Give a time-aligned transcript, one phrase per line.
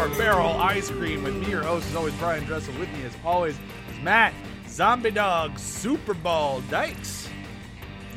[0.00, 2.72] Four Barrel Ice Cream with me, your host, is always Brian Dressel.
[2.78, 4.32] With me, as always, is Matt
[4.66, 7.28] Zombie Dog Super Ball Dykes.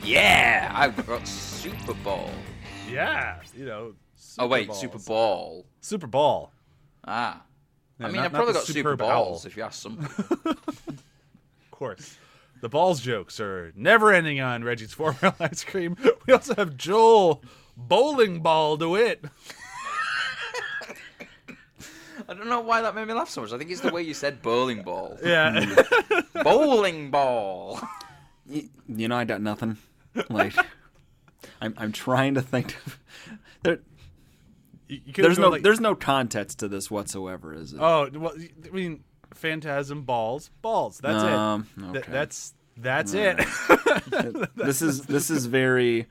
[0.01, 2.29] Yeah, I've got Super Bowl.
[2.89, 3.95] Yeah, you know.
[4.39, 4.79] oh wait, Balls.
[4.79, 5.65] Super Bowl.
[5.81, 6.53] Super Ball.
[7.05, 7.43] Ah,
[7.99, 9.49] Yeah, I mean, not- I've probably got Super superb Balls owl.
[9.49, 10.07] if you ask some.
[10.87, 12.17] Of course.
[12.61, 15.97] The balls jokes are never ending on Reggie's Four Barrel Ice Cream.
[16.25, 17.43] We also have Joel
[17.75, 19.25] Bowling Ball DeWitt.
[22.33, 23.51] I don't know why that made me laugh so much.
[23.53, 25.17] I think it's the way you said bowling ball.
[25.23, 25.65] Yeah.
[26.43, 27.79] bowling ball.
[28.47, 29.77] Y- You know, I got nothing.
[30.29, 30.53] Like,
[31.61, 32.75] I'm I'm trying to think.
[32.85, 32.99] Of,
[33.63, 33.79] there,
[34.87, 37.79] You- you could've there's gone no like- there's no context to this whatsoever, is it?
[37.79, 39.03] Oh well, I mean,
[39.33, 40.99] phantasm balls, balls.
[40.99, 41.93] That's Um, it.
[41.93, 44.49] Th- that's that's All it.
[44.55, 46.07] this is this is very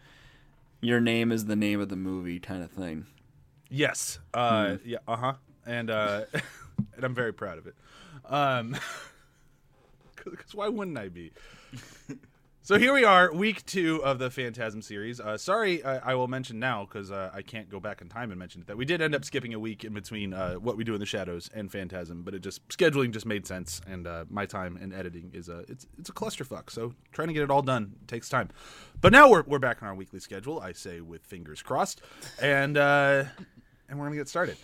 [0.80, 3.06] your name is the name of the movie kind of thing.
[3.70, 4.18] yes.
[4.34, 4.76] Uh, Hmm.
[4.84, 4.98] Yeah.
[5.06, 5.32] Uh huh.
[5.66, 6.24] And uh,
[6.96, 7.74] and I'm very proud of it.
[8.26, 8.76] Um,
[10.24, 11.32] because why wouldn't I be?
[12.64, 15.18] So here we are, week two of the Phantasm series.
[15.18, 18.30] Uh, sorry, I, I will mention now because uh, I can't go back in time
[18.30, 20.76] and mention it that we did end up skipping a week in between uh, what
[20.76, 24.06] we do in the shadows and Phantasm, but it just scheduling just made sense, and
[24.06, 26.70] uh, my time and editing is a it's it's a clusterfuck.
[26.70, 28.48] So trying to get it all done takes time.
[29.00, 30.60] But now we're we're back on our weekly schedule.
[30.60, 32.00] I say with fingers crossed,
[32.40, 33.24] and uh,
[33.88, 34.56] and we're gonna get started.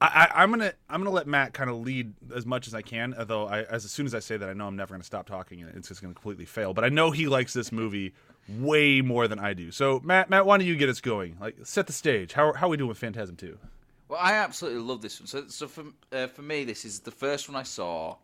[0.00, 3.14] I, I'm gonna I'm gonna let Matt kind of lead as much as I can.
[3.18, 5.62] Although I, as soon as I say that, I know I'm never gonna stop talking,
[5.62, 6.74] and it's just gonna completely fail.
[6.74, 8.12] But I know he likes this movie
[8.58, 9.70] way more than I do.
[9.70, 11.36] So Matt, Matt, why don't you get us going?
[11.40, 12.34] Like, set the stage.
[12.34, 13.58] How how are we doing with Phantasm Two?
[14.08, 15.26] Well, I absolutely love this one.
[15.26, 18.16] So, so for uh, for me, this is the first one I saw.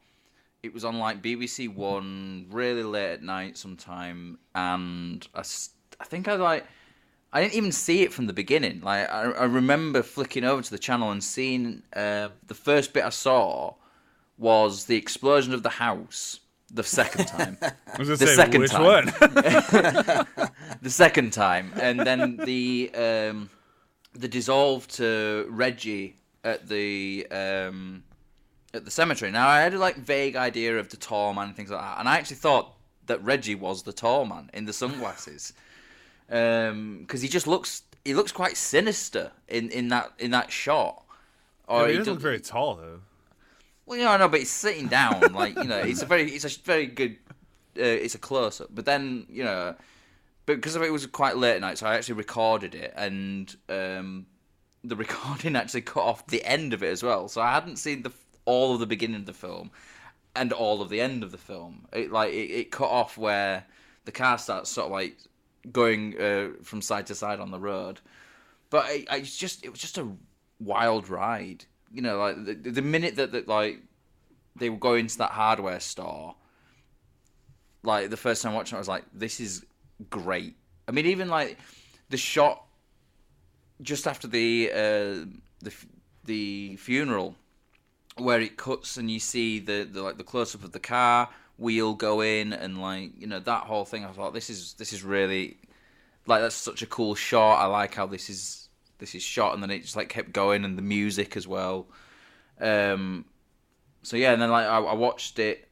[0.62, 5.40] It was on like BBC One, really late at night sometime, and I
[6.00, 6.66] I think I like.
[7.32, 8.80] I didn't even see it from the beginning.
[8.82, 13.04] Like I, I remember flicking over to the channel and seeing uh, the first bit
[13.04, 13.74] I saw
[14.38, 16.40] was the explosion of the house.
[16.74, 18.82] The second time, I was The say second which time.
[18.82, 19.04] one?
[20.80, 23.50] the second time, and then the um,
[24.14, 28.02] the dissolve to Reggie at the um,
[28.72, 29.30] at the cemetery.
[29.30, 31.98] Now I had a like vague idea of the tall man and things like that,
[32.00, 35.52] and I actually thought that Reggie was the tall man in the sunglasses,
[36.28, 41.04] because he just looks he looks quite sinister in, in that in that shot.
[41.68, 43.00] Or he he doesn't look very tall though.
[43.86, 46.30] well, you know, I know, but he's sitting down, like you know, it's a very,
[46.30, 47.16] it's a very good,
[47.78, 48.68] uh, it's a close up.
[48.70, 49.74] But then you know,
[50.46, 53.54] but because of it was quite late at night, so I actually recorded it, and
[53.68, 54.26] um,
[54.82, 57.28] the recording actually cut off the end of it as well.
[57.28, 58.12] So I hadn't seen the
[58.44, 59.70] all of the beginning of the film
[60.34, 61.86] and all of the end of the film.
[61.92, 63.64] It like it, it cut off where
[64.04, 65.16] the car starts sort of like
[65.70, 68.00] going uh, from side to side on the road.
[68.70, 70.08] But I, I just it was just a
[70.58, 71.64] wild ride.
[71.92, 73.80] You know, like the, the minute that, that like
[74.56, 76.34] they were going to that hardware store,
[77.82, 79.64] like the first time watching it, I was like, "This is
[80.10, 80.56] great."
[80.88, 81.58] I mean, even like
[82.08, 82.64] the shot
[83.82, 85.26] just after the uh,
[85.60, 85.74] the
[86.24, 87.36] the funeral,
[88.16, 91.28] where it cuts and you see the, the like the close up of the car
[91.58, 94.04] wheel go in and like you know that whole thing.
[94.04, 95.58] I thought this is this is really
[96.26, 97.56] like that's such a cool shot.
[97.56, 98.68] I like how this is
[98.98, 101.86] this is shot, and then it just like kept going, and the music as well.
[102.60, 103.24] Um,
[104.02, 105.68] so yeah, and then like I, I watched it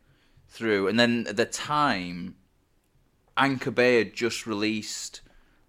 [0.48, 2.34] through, and then at the time,
[3.36, 5.20] Anchor Bay had just released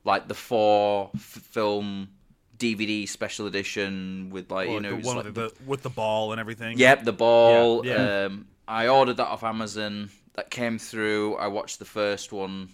[0.03, 2.09] like the four f- film
[2.57, 5.89] DVD special edition with like Or you know the one like with the, with the
[5.89, 6.77] ball and everything.
[6.77, 7.85] Yep, the ball.
[7.85, 8.25] Yeah, yeah.
[8.25, 10.09] Um, I ordered that off Amazon.
[10.35, 11.35] That came through.
[11.35, 12.69] I watched the first one,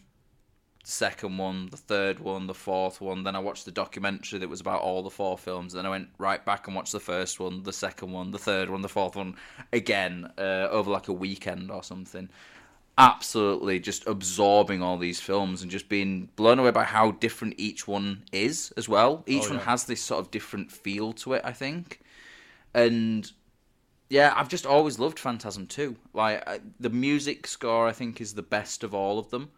[0.84, 3.24] the second one, the third one, the fourth one.
[3.24, 5.74] Then I watched the documentary that was about all the four films.
[5.74, 8.70] Then I went right back and watched the first one, the second one, the third
[8.70, 9.38] one, the fourth one
[9.74, 12.30] again uh, over like a weekend or something.
[13.00, 17.88] Absolutely just absorbing all these films and just being blown away by how different each
[17.88, 19.24] one is as well.
[19.26, 19.66] Each Oh, one yeah.
[19.66, 22.02] has this sort of different feel to it, I think.
[22.76, 23.32] And
[24.10, 25.96] yeah, I've just always loved Phantasm 2.
[26.14, 29.50] Like I, the music score, I think, is the best of all of them.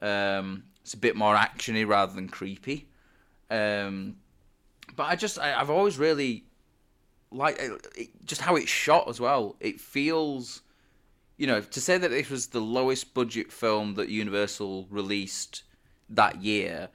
[0.00, 2.88] Um, it's a bit more actiony rather than creepy.
[3.50, 4.16] Um,
[4.96, 6.44] but I just, I, I've always really
[7.30, 9.56] liked it, it- just how it's shot as well.
[9.60, 10.62] It feels,
[11.36, 15.62] you know, to say that it was the lowest budget film that Universal released
[16.08, 16.88] that year,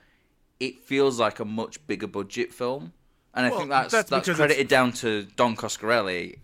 [0.60, 2.94] it feels like a much bigger budget film.
[3.34, 6.40] And I Well, think that's that's that's, credited down to Don Coscarelli.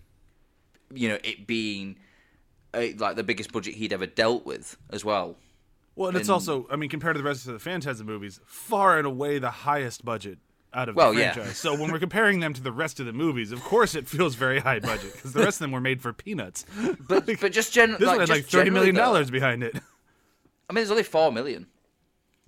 [0.94, 1.98] You know, it being
[2.74, 5.38] uh, like the biggest budget he'd ever dealt with as well.
[5.96, 8.98] Well, and it's also, I mean, compared to the rest of the Phantasm movies, far
[8.98, 10.40] and away the highest budget
[10.74, 11.34] out of Well, the yeah.
[11.34, 11.58] franchise.
[11.58, 14.36] So when we're comparing them to the rest of the movies, of course it feels
[14.36, 16.66] very high budget because the rest of them were made for peanuts.
[17.10, 19.76] But but just generally, This like, one had like thirty million dollars behind it.
[19.76, 21.68] I mean, there's only four million.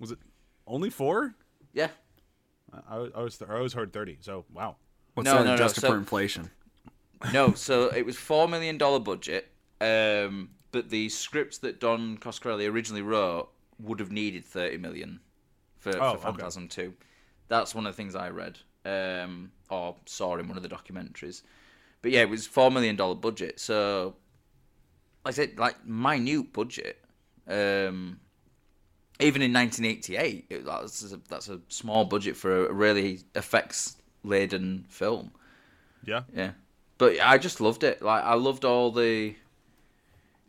[0.00, 0.18] Was it
[0.66, 1.34] only four?
[1.74, 1.88] Yeah.
[2.88, 4.16] I, I was I always heard thirty.
[4.20, 4.76] So wow.
[5.12, 6.50] What's No, that no, no, adjusted so- for inflation?
[7.32, 9.50] No, so it was four million dollar budget,
[9.80, 13.48] um, but the scripts that Don Coscarelli originally wrote
[13.78, 15.20] would have needed thirty million
[15.78, 16.22] for, Oh, for okay.
[16.22, 16.94] Phantasm Two.
[17.48, 21.42] That's one of the things I read um, or saw in one of the documentaries.
[22.02, 23.60] But yeah, it was four million dollar budget.
[23.60, 24.14] So,
[25.24, 27.00] like I said, like minute budget.
[27.46, 28.20] Um,
[29.20, 34.86] even in 1988, it, that's a, that's a small budget for a really effects laden
[34.88, 35.30] film.
[36.04, 36.22] Yeah.
[36.34, 36.50] Yeah.
[36.98, 38.02] But I just loved it.
[38.02, 39.34] Like I loved all the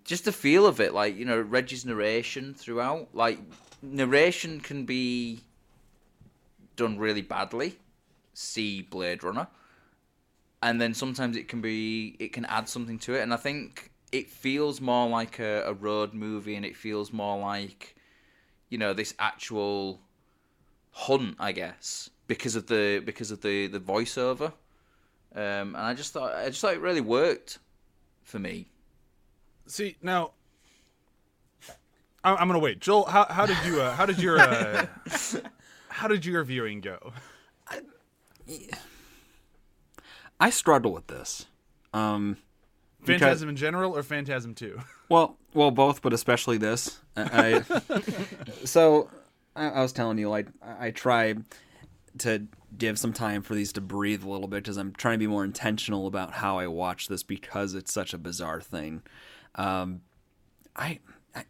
[0.04, 3.10] just the feel of it, like, you know, Reggie's narration throughout.
[3.14, 3.40] Like
[3.82, 5.42] narration can be
[6.76, 7.80] done really badly.
[8.34, 9.48] See Blade Runner.
[10.62, 13.92] And then sometimes it can be it can add something to it and I think
[14.12, 17.96] it feels more like a, a road movie and it feels more like
[18.70, 20.02] you know, this actual
[20.92, 24.54] hunt, I guess, because of the because of the, the voiceover.
[25.36, 27.60] Um, and I just thought I just thought it really worked
[28.24, 28.68] for me.
[29.68, 30.32] See now,
[32.24, 32.80] I'm, I'm gonna wait.
[32.80, 34.86] Joel, how how did you uh, how did your uh,
[35.90, 37.12] how did your viewing go?
[40.40, 41.46] I struggle with this.
[41.94, 42.38] Um,
[43.00, 44.80] because- Phantasm in general or Phantasm Two?
[45.08, 47.00] Well, well, both, but especially this.
[47.16, 48.02] I, I-
[48.66, 49.08] so
[49.56, 51.36] I, I was telling you, like, I, I try
[52.20, 55.20] to give some time for these to breathe a little bit because I'm trying to
[55.20, 59.02] be more intentional about how I watch this because it's such a bizarre thing.
[59.56, 60.02] Um,
[60.76, 61.00] I,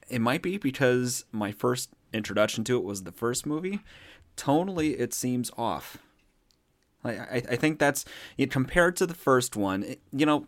[0.10, 3.82] it might be because my first introduction to it was the first movie.
[4.38, 5.98] Tonally, it seems off.
[7.04, 8.06] Like, I, I think that's
[8.38, 9.84] it, compared to the first one.
[9.84, 10.48] It, you know,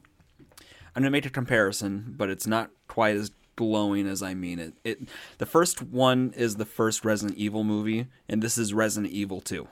[0.95, 4.74] I'm gonna make a comparison, but it's not quite as glowing as I mean it.
[4.83, 9.41] It the first one is the first Resident Evil movie, and this is Resident Evil
[9.41, 9.68] 2.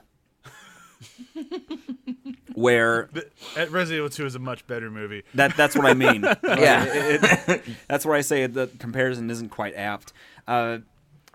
[2.54, 3.28] Where The-
[3.70, 5.22] Resident Evil Two is a much better movie.
[5.34, 6.22] that that's what I mean.
[6.44, 6.84] Yeah.
[6.84, 10.12] It- it- that's where I say the comparison isn't quite apt.
[10.46, 10.78] Uh,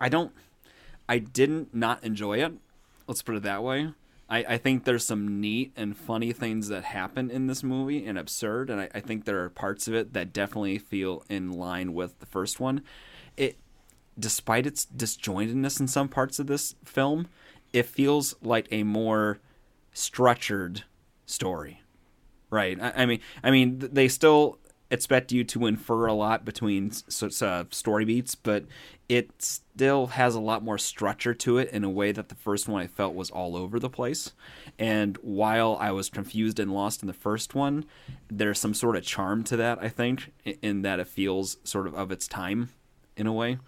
[0.00, 0.32] I don't.
[1.08, 2.52] I didn't not enjoy it.
[3.06, 3.92] Let's put it that way.
[4.28, 8.16] I, I think there's some neat and funny things that happen in this movie and
[8.16, 11.92] absurd, and I, I think there are parts of it that definitely feel in line
[11.92, 12.82] with the first one.
[13.36, 13.58] It,
[14.18, 17.28] despite its disjointedness in some parts of this film,
[17.72, 19.38] it feels like a more
[19.92, 20.84] structured
[21.26, 21.82] story
[22.52, 22.78] right?
[22.80, 24.58] I, I mean i mean they still
[24.90, 26.92] expect you to infer a lot between
[27.22, 28.64] uh, story beats but
[29.08, 32.68] it still has a lot more structure to it in a way that the first
[32.68, 34.32] one i felt was all over the place.
[34.78, 37.86] And while i was confused and lost in the first one
[38.30, 40.30] there's some sort of charm to that i think
[40.60, 42.68] in that it feels sort of of its time
[43.16, 43.58] in a way.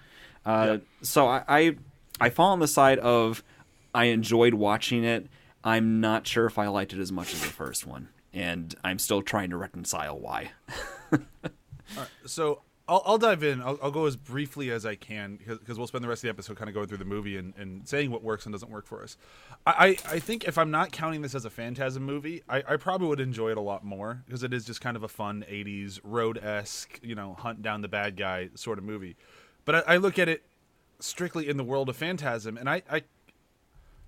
[0.45, 1.77] Uh, so I, I
[2.21, 3.43] i fall on the side of
[3.95, 5.27] i enjoyed watching it
[5.65, 8.99] i'm not sure if i liked it as much as the first one and i'm
[8.99, 10.51] still trying to reconcile why
[12.27, 13.63] So I'll, I'll dive in.
[13.63, 16.31] I'll, I'll go as briefly as I can because we'll spend the rest of the
[16.31, 18.87] episode kind of going through the movie and, and saying what works and doesn't work
[18.87, 19.17] for us.
[19.67, 22.77] I, I, I think if I'm not counting this as a Phantasm movie, I, I
[22.77, 25.45] probably would enjoy it a lot more because it is just kind of a fun
[25.51, 29.17] 80s road esque, you know, hunt down the bad guy sort of movie.
[29.65, 30.43] But I, I look at it
[31.01, 33.03] strictly in the world of Phantasm and I, I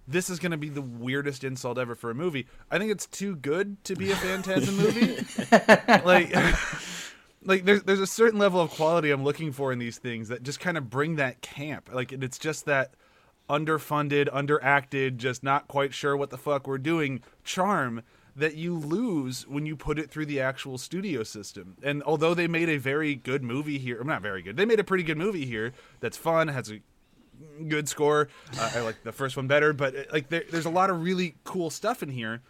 [0.09, 2.47] this is going to be the weirdest insult ever for a movie.
[2.71, 5.17] I think it's too good to be a Phantasm movie.
[6.05, 6.35] like
[7.45, 10.43] like there's there's a certain level of quality I'm looking for in these things that
[10.43, 11.91] just kind of bring that camp.
[11.93, 12.95] Like and it's just that
[13.49, 18.03] underfunded, underacted, just not quite sure what the fuck we're doing charm
[18.35, 21.77] that you lose when you put it through the actual studio system.
[21.83, 24.57] And although they made a very good movie here, not very good.
[24.57, 26.81] They made a pretty good movie here that's fun, has a
[27.69, 28.29] good score.
[28.59, 31.03] Uh, I like the first one better, but uh, like there, there's a lot of
[31.03, 32.43] really cool stuff in here.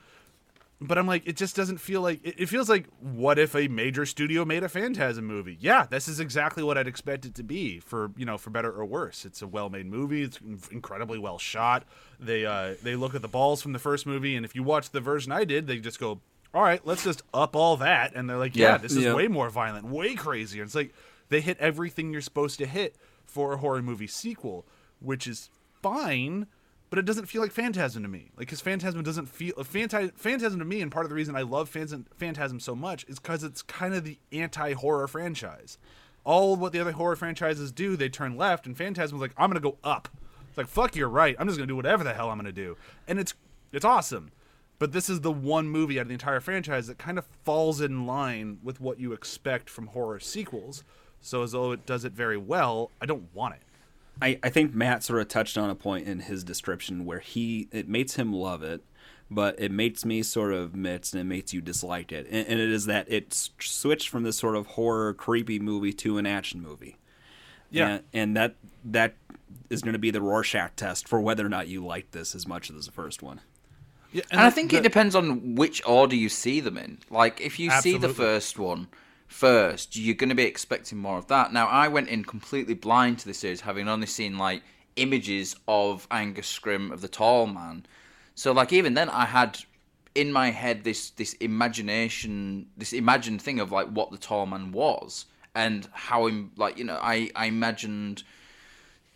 [0.79, 3.67] But I'm like, it just doesn't feel like it, it feels like what if a
[3.69, 5.57] major studio made a Phantasm movie?
[5.59, 8.71] Yeah, this is exactly what I'd expect it to be for you know for better
[8.71, 9.25] or worse.
[9.25, 10.23] It's a well-made movie.
[10.23, 10.39] It's
[10.71, 11.85] incredibly well shot.
[12.21, 14.91] They uh, they look at the balls from the first movie, and if you watch
[14.91, 16.21] the version I did, they just go,
[16.53, 18.77] all right, let's just up all that, and they're like, yeah, Yeah.
[18.79, 19.15] this is Yeah.
[19.15, 20.63] way more violent, way crazier.
[20.63, 20.93] It's like
[21.31, 24.67] they hit everything you're supposed to hit for a horror movie sequel,
[25.07, 25.49] which is
[25.83, 26.47] fine,
[26.91, 28.31] but it doesn't feel like Phantasm to me.
[28.37, 31.35] Like, because Phantasm doesn't feel uh, Phantasm, Phantasm to me, and part of the reason
[31.37, 35.79] I love Phantasm, Phantasm so much is because it's kind of the anti-horror franchise.
[36.25, 39.61] All what the other horror franchises do, they turn left, and Phantasm's like, I'm gonna
[39.61, 40.09] go up.
[40.49, 41.37] It's like, fuck, you're right.
[41.39, 43.35] I'm just gonna do whatever the hell I'm gonna do, and it's
[43.73, 44.31] it's awesome.
[44.79, 47.81] but this is the one movie out of the entire franchise that kind of falls
[47.81, 50.85] in line with what you expect from horror sequels.
[51.21, 53.63] So as though it does it very well, I don't want it.
[54.21, 57.69] I, I think Matt sort of touched on a point in his description where he
[57.73, 58.83] it makes him love it,
[59.31, 62.27] but it makes me sort of mixed and it makes you dislike it.
[62.31, 66.17] And, and it is that it switched from this sort of horror, creepy movie to
[66.19, 66.97] an action movie.
[67.71, 67.89] Yeah.
[67.89, 68.55] And, and that
[68.85, 69.15] that
[69.69, 72.47] is going to be the Rorschach test for whether or not you like this as
[72.47, 73.41] much as the first one.
[74.13, 76.99] Yeah, And I the- think the- it depends on which order you see them in.
[77.11, 78.87] Like, if you see the first one
[79.27, 81.53] first, you're going to be expecting more of that.
[81.53, 84.63] Now, I went in completely blind to this series, having only seen like
[84.97, 87.87] images of Angus Scrimm of the Tall Man.
[88.35, 89.59] So, like, even then, I had
[90.15, 94.73] in my head this this imagination, this imagined thing of like what the Tall Man
[94.73, 98.23] was and how him, like, you know, I I imagined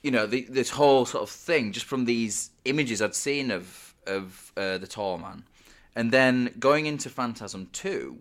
[0.03, 3.95] you know the, this whole sort of thing just from these images I'd seen of
[4.07, 5.45] of uh, the tall man,
[5.95, 8.19] and then going into Phantasm two,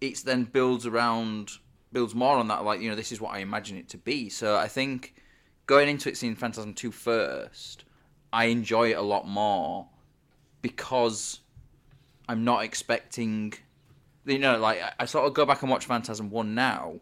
[0.00, 1.52] it's then builds around
[1.92, 4.28] builds more on that like you know this is what I imagine it to be.
[4.28, 5.14] So I think
[5.66, 7.84] going into it seeing Phantasm two first,
[8.32, 9.88] I enjoy it a lot more
[10.62, 11.40] because
[12.28, 13.54] I'm not expecting
[14.24, 17.00] you know like I- sort of go back and watch Phantasm one now,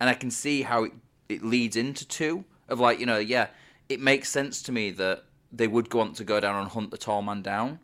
[0.00, 0.92] and I can see how it,
[1.28, 3.48] it leads into two of like you know yeah
[3.88, 6.98] it makes sense to me that they would want to go down and hunt the
[6.98, 7.78] tall man down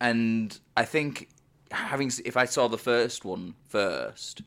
[0.00, 1.28] and i think
[1.70, 4.42] having if i saw the first one first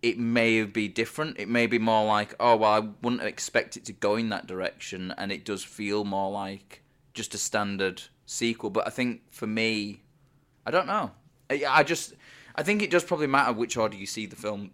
[0.00, 1.40] it may be different.
[1.40, 4.46] It may be more like oh well i wouldn't expect it to go in that
[4.46, 6.82] direction and it does feel more like
[7.14, 8.70] just a standard sequel.
[8.70, 10.02] But i think for me
[10.64, 11.10] i don't know.
[11.50, 12.14] I, I just
[12.54, 14.70] i think it does probably matter which order you see the film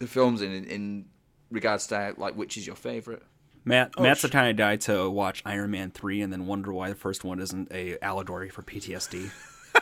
[0.00, 1.06] the films in in
[1.50, 3.22] regards to like which is your favorite.
[3.64, 6.46] Matt Oh, Matt's the sh- kind of guy to watch Iron Man three and then
[6.46, 9.30] wonder why the first one isn't a allegory for PTSD.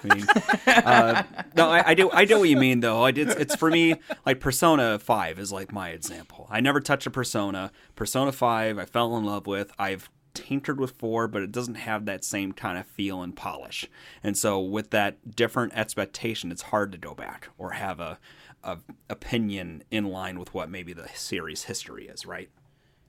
[0.05, 0.27] I mean,
[0.67, 1.23] uh,
[1.57, 2.11] no, I, I do.
[2.11, 3.03] I know what you mean, though.
[3.03, 6.47] I, it's it's for me like Persona Five is like my example.
[6.51, 7.73] I never touched a Persona.
[7.95, 9.73] Persona Five, I fell in love with.
[9.79, 13.89] I've tinkered with four, but it doesn't have that same kind of feel and polish.
[14.23, 18.19] And so, with that different expectation, it's hard to go back or have a,
[18.63, 22.27] a opinion in line with what maybe the series history is.
[22.27, 22.51] Right?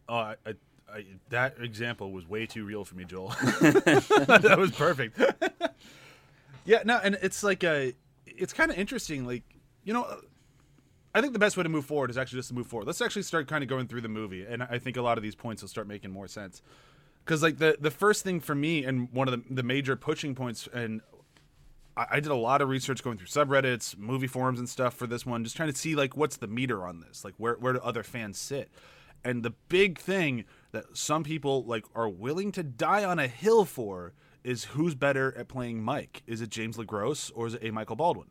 [0.07, 0.53] I, I,
[0.91, 3.29] I, that example was way too real for me, Joel.
[3.59, 5.19] that was perfect.
[6.67, 7.93] Yeah, no, and it's like a,
[8.25, 9.25] it's kind of interesting.
[9.25, 9.43] Like,
[9.83, 10.05] you know,
[11.15, 12.85] I think the best way to move forward is actually just to move forward.
[12.85, 15.23] Let's actually start kind of going through the movie, and I think a lot of
[15.23, 16.61] these points will start making more sense.
[17.23, 20.35] Because like the the first thing for me, and one of the the major pushing
[20.35, 20.99] points, and
[21.95, 25.07] I, I did a lot of research going through subreddits, movie forums, and stuff for
[25.07, 27.73] this one, just trying to see like what's the meter on this, like where where
[27.73, 28.69] do other fans sit,
[29.23, 30.43] and the big thing
[30.73, 34.11] that some people like are willing to die on a hill for
[34.47, 36.23] is who's better at playing Mike?
[36.25, 37.71] Is it James LeGros or is it A.
[37.71, 38.29] Michael Baldwin?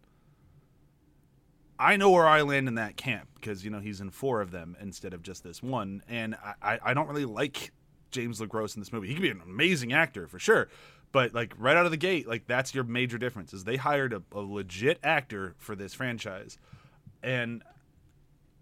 [1.78, 4.50] I know where I land in that camp because you know he's in four of
[4.50, 7.70] them instead of just this one, and I, I, I don't really like
[8.12, 9.08] James LeGros in this movie.
[9.08, 10.68] He could be an amazing actor for sure,
[11.12, 14.14] but like right out of the gate, like that's your major difference is they hired
[14.14, 16.56] a, a legit actor for this franchise,
[17.23, 17.62] and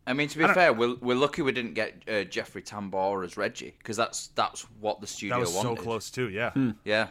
[0.08, 3.36] I mean, to be fair, we're, we're lucky we didn't get uh, Jeffrey Tambor as
[3.36, 6.30] Reggie because that's that's what the studio that was so close too.
[6.30, 6.50] Yeah,
[6.84, 7.06] Yeah.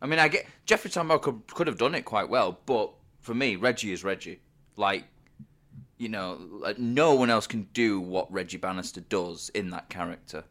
[0.00, 3.34] I mean, I get Jeffrey Tambor could could have done it quite well, but for
[3.34, 4.40] me, Reggie is Reggie.
[4.76, 5.04] Like,
[5.98, 10.44] you know, like no one else can do what Reggie Bannister does in that character.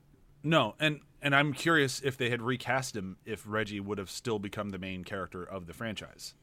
[0.43, 4.37] no, and and I'm curious if they had recast him, if Reggie would have still
[4.39, 6.33] become the main character of the franchise.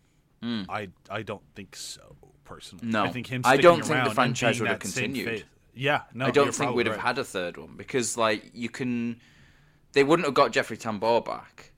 [0.42, 0.62] Hmm.
[0.68, 2.88] I I don't think so personally.
[2.88, 3.04] No.
[3.04, 3.42] I think him.
[3.44, 5.44] I don't think the franchise would have continued.
[5.74, 9.20] Yeah, no, I don't think we'd have had a third one because, like, you can.
[9.92, 11.71] They wouldn't have got Jeffrey Tambor back,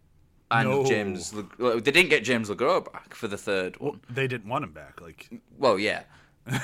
[0.61, 0.85] and No.
[0.85, 1.35] James.
[1.35, 4.01] Le- they didn't get James LeGros back for the third one.
[4.11, 5.01] They didn't want him back.
[5.01, 6.05] Like Well, yeah,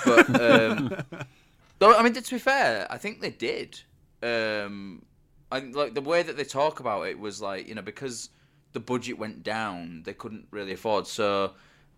[0.04, 0.96] but um,
[1.78, 3.80] though I mean, to be fair, I think they did.
[4.22, 5.02] Um,
[5.52, 8.30] I like the way that they talk about it was like you know because
[8.72, 11.06] the budget went down, they couldn't really afford.
[11.06, 11.52] So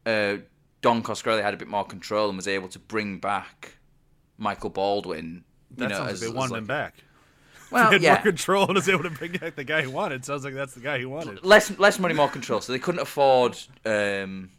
[0.07, 0.37] uh,
[0.81, 3.77] Don Coscarelli had a bit more control and was able to bring back
[4.39, 5.45] Michael Baldwin.
[5.71, 6.95] You that know, sounds as, like they wanted like- him back.
[7.73, 9.87] Well, he had yeah, more control and was able to bring back the guy he
[9.87, 10.25] wanted.
[10.25, 11.45] Sounds like that's the guy he wanted.
[11.45, 12.61] less less money, more control.
[12.61, 14.51] So they couldn't afford um,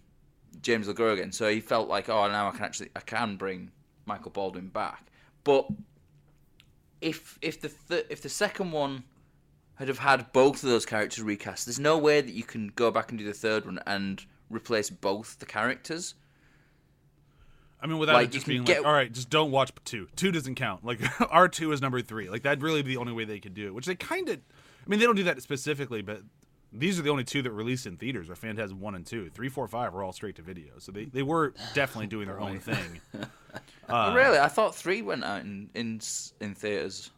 [0.62, 1.32] James LeGros again.
[1.32, 3.72] So he felt like, oh, now I can actually I can bring
[4.06, 5.08] Michael Baldwin back.
[5.44, 5.68] But
[7.02, 9.04] if if the th- if the second one
[9.76, 12.92] had have had both of those characters recast, there's no way that you can go
[12.92, 16.16] back and do the third one and replace both the characters.
[17.84, 20.08] I mean, without Like, it just being get- like, all right, just don't watch two.
[20.16, 20.86] Two doesn't count.
[20.86, 21.00] Like
[21.32, 22.30] R two is number three.
[22.30, 23.74] Like that'd really be the only way they could do it.
[23.74, 26.22] Which they kind of, I mean, they don't do that specifically, but
[26.72, 28.30] these are the only two that released in theaters.
[28.30, 29.30] Are Phantasm one and two.
[29.32, 30.74] Three, four, five were all straight to video.
[30.80, 33.02] So they, they were definitely doing their own thing.
[33.90, 34.40] Oh, really?
[34.40, 36.00] I thought three went out in in
[36.40, 37.12] in theaters.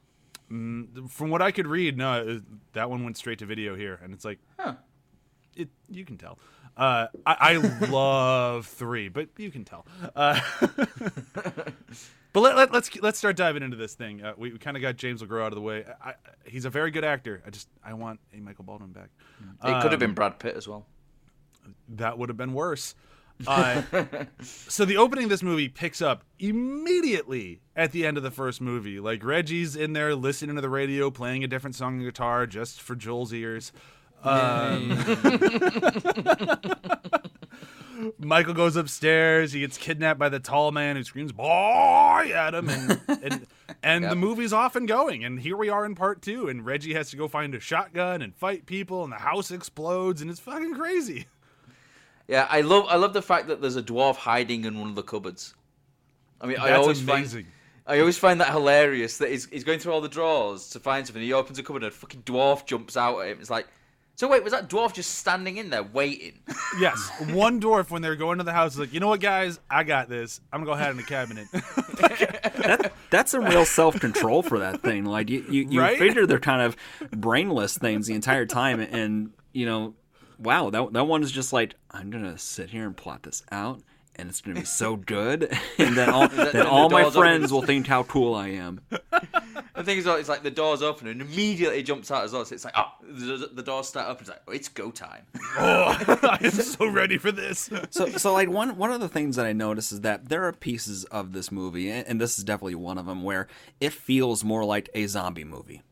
[0.51, 2.41] Mm, from what I could read, no,
[2.73, 4.75] that one went straight to video here, and it's like, Huh.
[5.55, 5.69] it.
[5.89, 6.37] You can tell.
[6.77, 9.85] Uh, I, I love three, but you can tell.
[10.15, 10.39] Uh,
[12.33, 14.21] but let, let, let's let's start diving into this thing.
[14.23, 15.85] Uh, we, we kind of got James LeGros out of the way.
[16.03, 16.13] I, I,
[16.45, 17.41] he's a very good actor.
[17.45, 19.09] I just I want a Michael Baldwin back.
[19.63, 20.85] It could have Um, been Brad Pitt as well.
[21.89, 22.93] that would have been worse.
[23.47, 23.81] Uh,
[24.41, 28.61] so the opening of this movie picks up immediately at the end of the first
[28.61, 28.99] movie.
[28.99, 32.81] Like Reggie's in there listening to the radio, playing a different song on guitar just
[32.81, 33.71] for Joel's ears.
[34.25, 34.97] Um,
[38.19, 39.53] Michael goes upstairs.
[39.53, 43.47] He gets kidnapped by the tall man who screams "boy" at him, and and,
[43.83, 45.23] and the movie's off and going.
[45.23, 48.21] And here we are in part two, and Reggie has to go find a shotgun
[48.21, 51.27] and fight people, and the house explodes, and it's fucking crazy.
[52.27, 54.95] Yeah, I love I love the fact that there's a dwarf hiding in one of
[54.95, 55.53] the cupboards.
[56.41, 57.43] I mean, I always amazing.
[57.43, 57.53] find
[57.87, 61.05] I always find that hilarious that he's, he's going through all the drawers to find
[61.05, 61.21] something.
[61.21, 63.37] He opens a cupboard and a fucking dwarf jumps out at him.
[63.39, 63.67] It's like,
[64.15, 66.39] so wait, was that dwarf just standing in there waiting?
[66.77, 69.61] Yes, one dwarf when they're going to the house is like, you know what, guys,
[69.69, 70.41] I got this.
[70.51, 71.47] I'm gonna go hide in the cabinet.
[73.09, 75.05] That's some real self control for that thing.
[75.05, 75.97] Like you, you, you Right?
[75.97, 76.75] figure they're kind of
[77.11, 79.93] brainless things the entire time, and you know,
[80.37, 83.81] wow, that that one is just like I'm gonna sit here and plot this out,
[84.17, 87.45] and it's gonna be so good, and then all then then all the my friends
[87.45, 87.55] open.
[87.55, 88.81] will think how cool I am.
[89.75, 92.45] The thing is, it's like the door's open and immediately jumps out as well.
[92.45, 94.21] So it's like, oh, the, the door's start up.
[94.21, 95.25] It's like, oh, it's go time.
[95.57, 97.69] oh, I am so ready for this.
[97.89, 100.53] So, so like one one of the things that I notice is that there are
[100.53, 103.47] pieces of this movie, and and this is definitely one of them, where
[103.81, 105.83] it feels more like a zombie movie.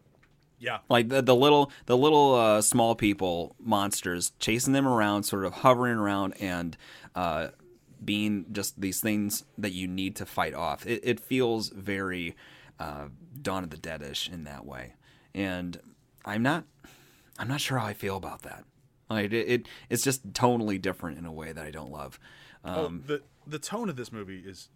[0.59, 5.43] Yeah, like the, the little the little uh, small people monsters chasing them around sort
[5.43, 6.77] of hovering around and
[7.15, 7.49] uh,
[8.05, 12.35] being just these things that you need to fight off it, it feels very
[12.79, 13.05] uh,
[13.41, 14.93] dawn of the deadish in that way
[15.33, 15.79] and
[16.25, 16.65] i'm not
[17.39, 18.63] i'm not sure how i feel about that
[19.09, 22.19] like it, it it's just totally different in a way that i don't love
[22.65, 24.69] oh, um, the the tone of this movie is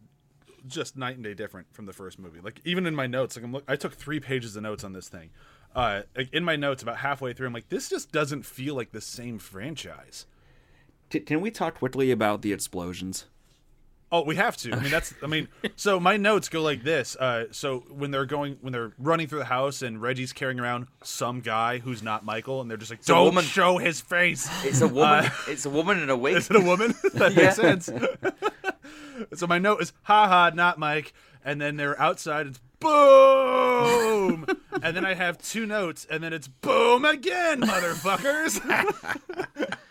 [0.68, 2.40] just night and day different from the first movie.
[2.42, 4.94] Like even in my notes, like I'm look, I took three pages of notes on
[4.94, 5.30] this thing.
[5.76, 8.92] Uh, like in my notes, about halfway through, I'm like, this just doesn't feel like
[8.92, 10.26] the same franchise.
[11.10, 13.26] T- can we talk quickly about the explosions
[14.10, 14.72] Oh, we have to.
[14.72, 15.14] I mean, that's.
[15.22, 17.18] I mean, so my notes go like this.
[17.18, 20.88] Uh, so when they're going, when they're running through the house, and Reggie's carrying around
[21.04, 24.50] some guy who's not Michael, and they're just like, a "Don't woman." show his face."
[24.64, 25.26] It's a woman.
[25.26, 26.38] Uh, it's a woman in a wig.
[26.38, 26.96] Is it a woman?
[27.16, 27.90] that makes sense.
[29.36, 31.12] so my note is, "Ha ha, not Mike,"
[31.44, 32.48] and then they're outside.
[32.48, 34.46] It's boom,
[34.82, 38.62] and then I have two notes, and then it's boom again, motherfuckers.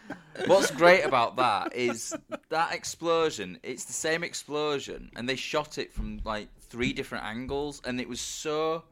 [0.47, 2.15] What's great about that is
[2.51, 3.59] that explosion.
[3.63, 8.09] It's the same explosion, and they shot it from like three different angles, and it
[8.09, 8.85] was so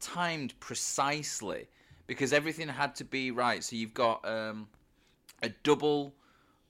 [0.00, 1.66] timed precisely
[2.06, 3.62] because everything had to be right.
[3.64, 4.68] So you've got um,
[5.42, 6.14] a double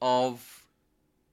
[0.01, 0.67] of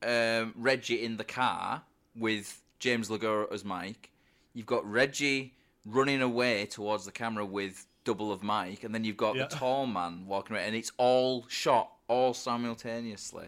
[0.03, 1.83] um, Reggie in the car
[2.15, 4.11] with James LeGros as Mike.
[4.53, 5.53] You've got Reggie
[5.85, 9.45] running away towards the camera with double of Mike, and then you've got Yeah.
[9.47, 13.47] the tall man walking away, and it's all shot all simultaneously.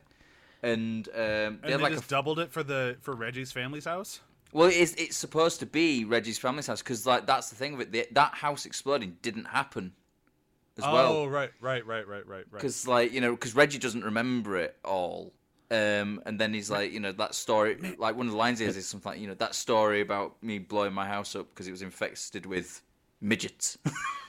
[0.64, 3.52] And um, they and had they like a just doubled it for the for Reggie's
[3.52, 4.22] family's house.
[4.54, 7.82] well, it's it's supposed to be Reggie's family's house because like that's the thing of
[7.82, 7.92] it.
[7.92, 9.94] The, that house exploding didn't happen
[10.78, 12.52] as oh, well right, right, right, right, right, right.
[12.52, 15.34] because like you know because Reggie doesn't remember it all.
[15.72, 18.76] Um, and then he's like, you know, that story, like one of the lines is,
[18.76, 21.72] is something like, you know, that story about me blowing my house up because it
[21.72, 22.82] was infested with
[23.22, 23.78] midgets.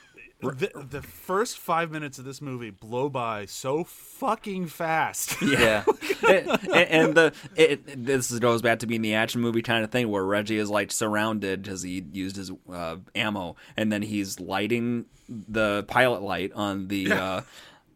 [0.50, 5.37] the, the first five minutes of this movie blow by so fucking fast.
[5.42, 5.85] yeah.
[6.28, 10.09] and, and the it, this goes back to being the action movie kind of thing
[10.11, 15.07] where Reggie is like surrounded because he used his uh, ammo, and then he's lighting
[15.28, 17.40] the pilot light on the uh,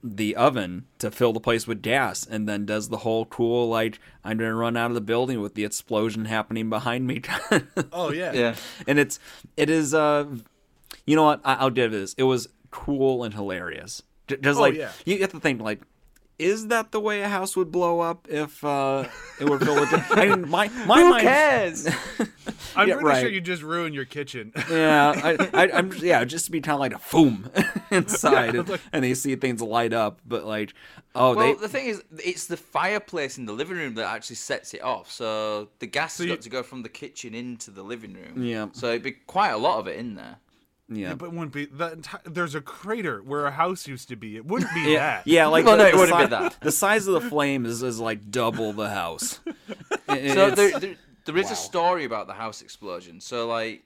[0.04, 3.98] the oven to fill the place with gas, and then does the whole cool like
[4.24, 7.22] I'm gonna run out of the building with the explosion happening behind me.
[7.92, 8.54] oh yeah, Yeah.
[8.87, 9.18] and it's
[9.56, 10.26] it is uh
[11.06, 14.58] you know what I, I'll give it this it was cool and hilarious J- just
[14.58, 14.90] Oh, like yeah.
[15.04, 15.80] you get to think like
[16.38, 19.04] is that the way a house would blow up if uh
[19.40, 21.86] it were filled with I mean my my Who mind cares?
[22.76, 23.20] I'm Yeah, pretty right.
[23.22, 24.52] sure you just ruined your kitchen.
[24.70, 27.50] yeah I, I I'm yeah just to be kind of like a boom
[27.90, 30.74] inside and, and they see things light up but like
[31.14, 34.36] oh well, they the thing is, it's the fireplace in the living room that actually
[34.36, 35.10] sets it off.
[35.10, 38.42] So the gas has you- got to go from the kitchen into the living room.
[38.44, 38.66] Yeah.
[38.72, 40.36] So it'd be quite a lot of it in there.
[40.88, 41.14] Yeah.
[41.14, 44.37] but it wouldn't be the enti- there's a crater where a house used to be.
[44.37, 45.27] It wouldn't be Yeah, that.
[45.27, 46.57] yeah, like Well, the, no, it the wouldn't be si- that.
[46.61, 49.40] The size of the flame is, is like double the house.
[50.09, 51.53] It- So it's- there, there, there is Wow.
[51.53, 53.20] a story about the house explosion.
[53.20, 53.83] So like,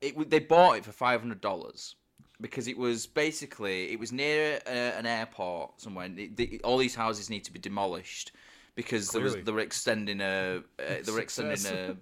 [0.00, 1.96] it w- they bought it for five hundred dollars
[2.40, 6.06] because it was basically it was near uh, an airport somewhere.
[6.06, 8.30] and it- the- all these houses need to be demolished
[8.76, 9.44] because there was Clearly.
[9.44, 11.96] they were extending a uh, they were extending Success.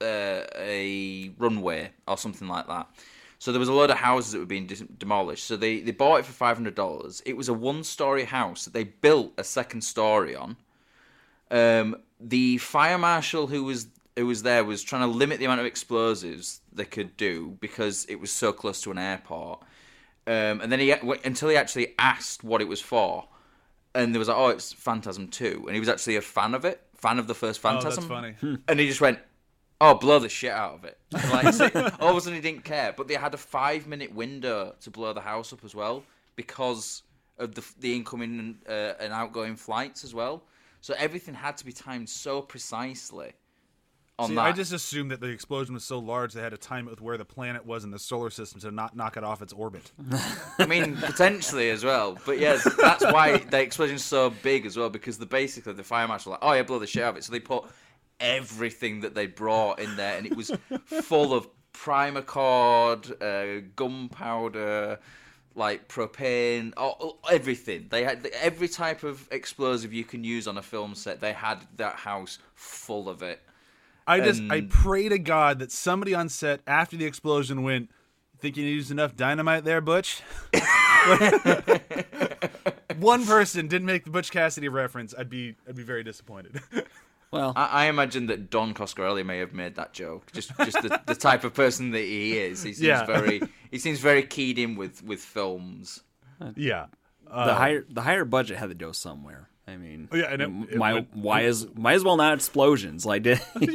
[0.00, 2.86] a uh, a runway or something like that.
[3.40, 5.44] So there was a lot of houses that were being dis- demolished.
[5.44, 7.22] So they, they bought it for five hundred dollars.
[7.24, 10.58] It was a one story house that they built a second story on.
[11.50, 15.60] Um, the fire marshal who was who was there was trying to limit the amount
[15.60, 19.62] of explosives they could do because it was so close to an airport.
[20.26, 23.26] Um, and then he until he actually asked what it was for,
[23.94, 26.66] and there was like, oh, it's Phantasm Two, and he was actually a fan of
[26.66, 28.04] it, fan of the first Phantasm.
[28.04, 28.58] Oh, that's funny.
[28.68, 29.18] And he just went,
[29.80, 31.68] "Oh, blow the shit out of it!" Like so
[32.00, 32.92] all of a sudden, he didn't care.
[32.96, 36.04] But they had a five-minute window to blow the house up as well
[36.36, 37.02] because
[37.38, 40.42] of the the incoming uh, and outgoing flights as well.
[40.80, 43.32] So everything had to be timed so precisely.
[44.18, 46.86] On See, I just assumed that the explosion was so large they had to time
[46.86, 49.40] it with where the planet was in the solar system to not knock it off
[49.40, 49.92] its orbit.
[50.58, 52.18] I mean, potentially as well.
[52.26, 56.06] But yes, that's why the explosion's so big as well because the basically the fire
[56.06, 57.24] marshal like, oh yeah, blow the shit out of it.
[57.24, 57.64] So they put
[58.20, 60.52] everything that they brought in there, and it was
[60.84, 64.98] full of primacord, uh, gunpowder,
[65.54, 67.86] like propane, oh, everything.
[67.90, 71.20] They had every type of explosive you can use on a film set.
[71.20, 73.40] They had that house full of it.
[74.06, 77.90] I just I pray to God that somebody on set after the explosion went,
[78.38, 80.22] "Think you used enough dynamite there, Butch?"
[82.98, 85.14] One person didn't make the Butch Cassidy reference.
[85.16, 86.60] I'd be I'd be very disappointed.
[87.32, 90.32] well, I, I imagine that Don Coscarelli may have made that joke.
[90.32, 92.62] Just, just the, the type of person that he is.
[92.62, 93.04] He seems Yeah.
[93.06, 93.40] very,
[93.70, 96.02] he seems very keyed in with with films.
[96.56, 96.86] yeah.
[97.24, 99.48] the uh, higher the higher budget had to go somewhere.
[99.68, 102.34] I mean, Oh, yeah, and it- it why went- why is might as well not
[102.34, 103.06] explosions?
[103.06, 103.70] Like, did, you,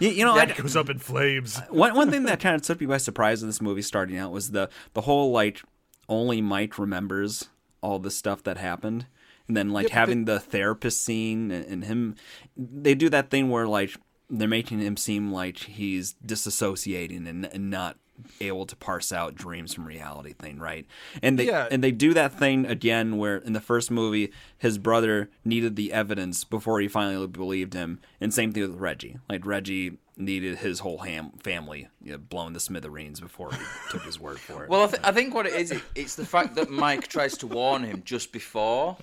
[0.00, 1.60] you know, That I, goes up in flames.
[1.68, 4.32] one one thing that kind of took me by surprise in this movie starting out
[4.32, 5.60] was the the whole like
[6.08, 7.50] only Mike remembers
[7.82, 9.06] all the stuff that happened,
[9.48, 12.14] and then like but having the therapist scene and, and him,
[12.56, 13.96] they do that thing where like
[14.30, 17.96] they're making him seem like he's disassociating and, and not
[18.40, 20.86] able to parse out dreams from reality thing right?
[21.22, 21.68] And they Yeah.
[21.70, 25.92] and they do that thing again where in the first movie his brother needed the
[25.92, 29.18] evidence before he finally believed him and same thing with reggie.
[29.28, 33.58] Like reggie needed his whole ham- family you know, blown to smithereens before he
[33.88, 34.68] took his word for it.
[34.70, 37.38] Well, I, th- I think what it is, it, it's the fact that Mike tries
[37.38, 38.96] to warn him just before,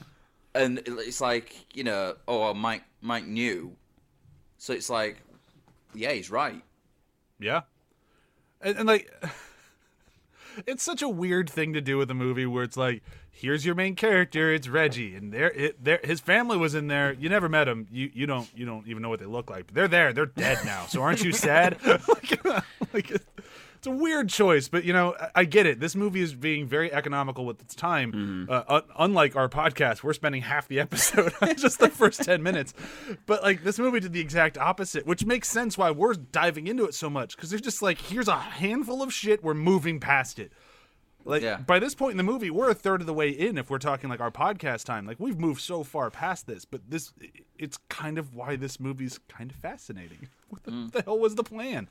[0.56, 3.76] and it's like you know, oh, Mike, Mike knew,
[4.58, 5.22] so it's like,
[5.94, 6.62] yeah, he's right.
[7.40, 7.62] Yeah.
[8.62, 9.12] And, and like
[10.66, 13.76] it's such a weird thing to do with a movie where it's like here's your
[13.76, 17.14] main character it's reggie and there it there his family was in there.
[17.14, 17.88] You never met him.
[17.92, 19.68] You you don't you don't even know what they look like.
[19.68, 20.14] But they're there.
[20.14, 20.86] They're dead now.
[20.88, 21.78] So aren't you sad?
[22.08, 22.46] Like,
[22.94, 23.22] like
[23.86, 25.80] it's a weird choice but you know I, I get it.
[25.80, 28.48] This movie is being very economical with its time.
[28.50, 32.42] Uh, un- unlike our podcast we're spending half the episode on just the first 10
[32.42, 32.74] minutes.
[33.26, 36.86] But like this movie did the exact opposite which makes sense why we're diving into
[36.86, 40.40] it so much because they're just like here's a handful of shit we're moving past
[40.40, 40.52] it
[41.26, 41.58] like Yeah.
[41.58, 43.58] by this point in the movie, we're a third of the way in.
[43.58, 46.82] If we're talking like our podcast time, like we've moved so far past this, but
[46.90, 47.12] this
[47.58, 50.28] it's kind of why this movie's kind of fascinating.
[50.48, 50.92] What the, Mm.
[50.92, 51.90] the hell was the plan?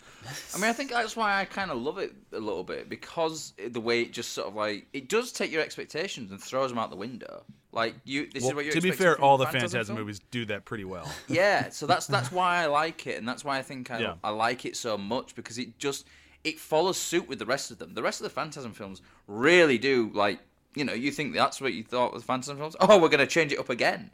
[0.55, 3.53] I mean, I think that's why I kind of love it a little bit because
[3.59, 6.79] the way it just sort of like it does take your expectations and throws them
[6.79, 7.43] out the window.
[7.73, 8.73] Like you, this is what you're.
[8.75, 9.99] to be fair, all the Phantasm film.
[9.99, 11.11] movies do that pretty well.
[11.27, 14.15] Yeah, so that's that's why I like it, and that's why I think I, Yeah.
[14.23, 16.07] I like it so much because it just
[16.45, 17.95] it follows suit with the rest of them.
[17.95, 20.39] The rest of the Phantasm films really do like
[20.75, 22.77] you know you think that's what you thought with Phantasm films.
[22.81, 24.11] Oh, we're gonna change it up again.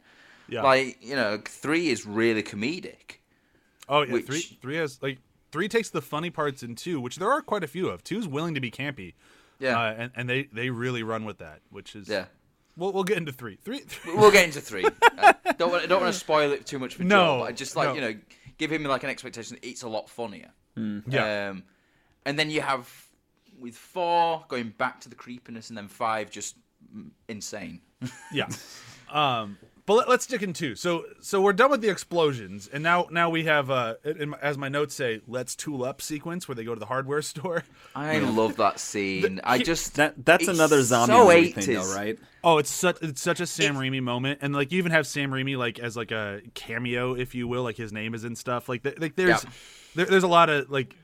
[0.47, 0.63] Yeah.
[0.63, 3.17] Like you know, three is really comedic.
[3.89, 5.19] oh yeah, which- three three has like
[5.51, 8.03] three takes the funny parts in two, which there are quite a few of.
[8.03, 9.13] Two's willing to be campy.
[9.59, 9.79] Yeah.
[9.79, 12.25] uh, and and they they really run with that, which is Yeah.
[12.77, 13.57] We'll we'll get into three.
[13.57, 13.79] Three.
[13.79, 14.85] three We'll get into three.
[15.03, 17.45] I don't want, I don't want to spoil it too much for No, Joe, but
[17.45, 17.95] I just like no.
[17.95, 18.13] you know
[18.57, 20.51] give him like an expectation that it's a lot funnier.
[20.75, 21.49] yeah.
[21.49, 21.63] Um,
[22.25, 22.89] and then you have
[23.59, 26.55] with four going back to the creepiness, and then five just
[27.27, 27.81] insane.
[28.33, 28.47] Yeah.
[29.11, 30.75] Um, but let, let's stick in two.
[30.75, 34.57] So so we're done with the explosions, and now now we have uh, in, as
[34.57, 37.63] my notes say, let's tool up sequence where they go to the hardware store.
[37.93, 39.41] I love that scene.
[39.43, 43.21] I just that that's another zombie so movie thing though right Oh, it's such it's
[43.21, 45.95] such a Sam It's- Raimi moment, and like you even have Sam Raimi like as
[45.97, 48.67] like a cameo, if you will, like his name is in stuff.
[48.69, 49.49] Like th- like there's Yeah.
[49.95, 50.95] there, there's a lot of like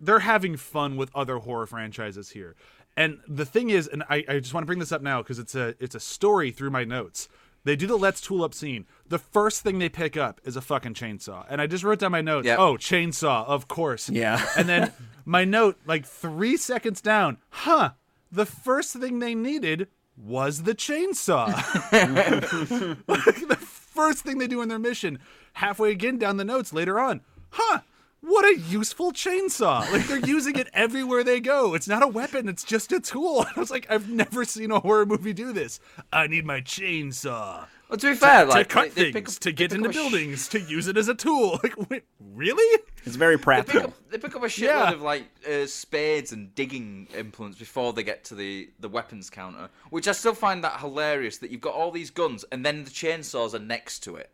[0.00, 2.56] they're having fun with other horror franchises here.
[2.96, 5.38] And the thing is, and I, I just want to bring this up now because
[5.38, 7.28] it's a it's a story through my notes.
[7.64, 8.86] They do the let's tool up scene.
[9.08, 11.44] The first thing they pick up is a fucking chainsaw.
[11.48, 12.46] And I just wrote down my notes.
[12.46, 12.58] Yep.
[12.60, 14.08] Oh, chainsaw, of course.
[14.08, 14.40] Yeah.
[14.56, 14.92] and then
[15.24, 17.90] my note, like three seconds down, huh?
[18.30, 21.48] The first thing they needed was the chainsaw.
[23.08, 25.18] like the first thing they do in their mission,
[25.54, 27.80] halfway again down the notes later on, huh?
[28.28, 29.90] What a useful chainsaw!
[29.92, 31.74] Like they're using it everywhere they go.
[31.74, 33.46] It's not a weapon; it's just a tool.
[33.56, 35.78] I was like, I've never seen a horror movie do this.
[36.12, 39.36] I need my chainsaw Well, to be fair, like to cut they, they things, pick
[39.36, 41.60] up, to get into up a sh- buildings, to use it as a tool.
[41.62, 42.82] Like, wait, really?
[43.04, 43.82] It's very They pick practical.
[43.84, 44.90] up they pick up a shitload Yeah.
[44.92, 49.68] of like uh, spades and digging implements before they get to the the weapons counter,
[49.90, 51.38] which I still find that hilarious.
[51.38, 54.30] That you've got all these guns and then the chainsaws are next to it.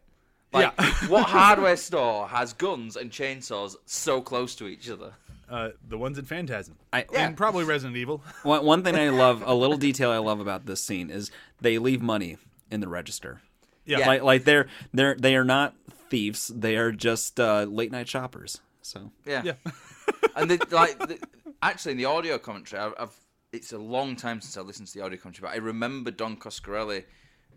[0.52, 0.94] Like, Yeah.
[1.08, 5.14] what hardware store has guns and chainsaws so close to each other?
[5.48, 8.22] Uh, the ones in Phantasm, I- and probably Resident Evil.
[8.42, 11.78] One, one thing I love, a little detail I love about this scene is they
[11.78, 12.38] leave money
[12.70, 13.42] in the register.
[13.84, 13.98] Yeah.
[13.98, 14.06] Yeah.
[14.06, 15.74] Like like they're they're they are not
[16.08, 16.48] thieves.
[16.48, 18.60] They are just uh, late night shoppers.
[18.80, 19.42] So Yeah.
[19.44, 19.52] Yeah.
[20.36, 21.18] and the, like the,
[21.62, 23.16] actually in the audio commentary, I've, I've
[23.52, 26.36] it's a long time since I listened to the audio commentary, but I remember Don
[26.36, 27.04] Coscarelli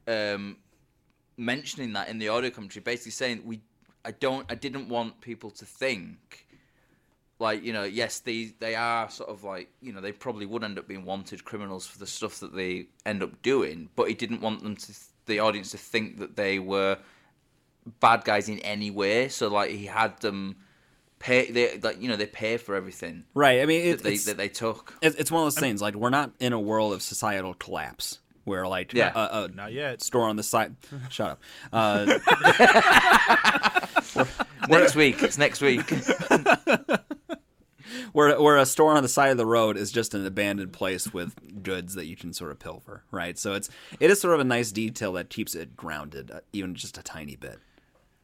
[0.07, 0.57] um,
[1.37, 3.61] mentioning that in the audio commentary, basically saying we
[4.03, 6.47] I don't I didn't want people to think
[7.39, 10.63] like you know yes they they are sort of like you know they probably would
[10.63, 14.13] end up being wanted criminals for the stuff that they end up doing, but he
[14.13, 14.93] didn't want them to
[15.25, 16.97] the audience to think that they were
[17.99, 19.27] bad guys in any way.
[19.27, 20.57] So like he had them
[21.19, 23.61] pay they like you know they pay for everything right.
[23.61, 24.93] I mean, it, that they it's that they took.
[25.01, 25.81] it's it's one of those things.
[25.81, 29.11] Like we're not in a world of societal collapse where like Yeah.
[29.13, 30.01] a, a Not yet.
[30.01, 30.75] store on the side.
[31.09, 31.41] Shut up.
[31.73, 32.19] Uh,
[34.69, 35.81] Next week, it's next week.
[38.13, 41.13] where where a store on the side of the road is just an abandoned place
[41.13, 43.37] with goods that you can sort of pilfer, right?
[43.37, 46.73] So it's it is sort of a nice detail that keeps it grounded, uh, even
[46.75, 47.59] just a tiny bit.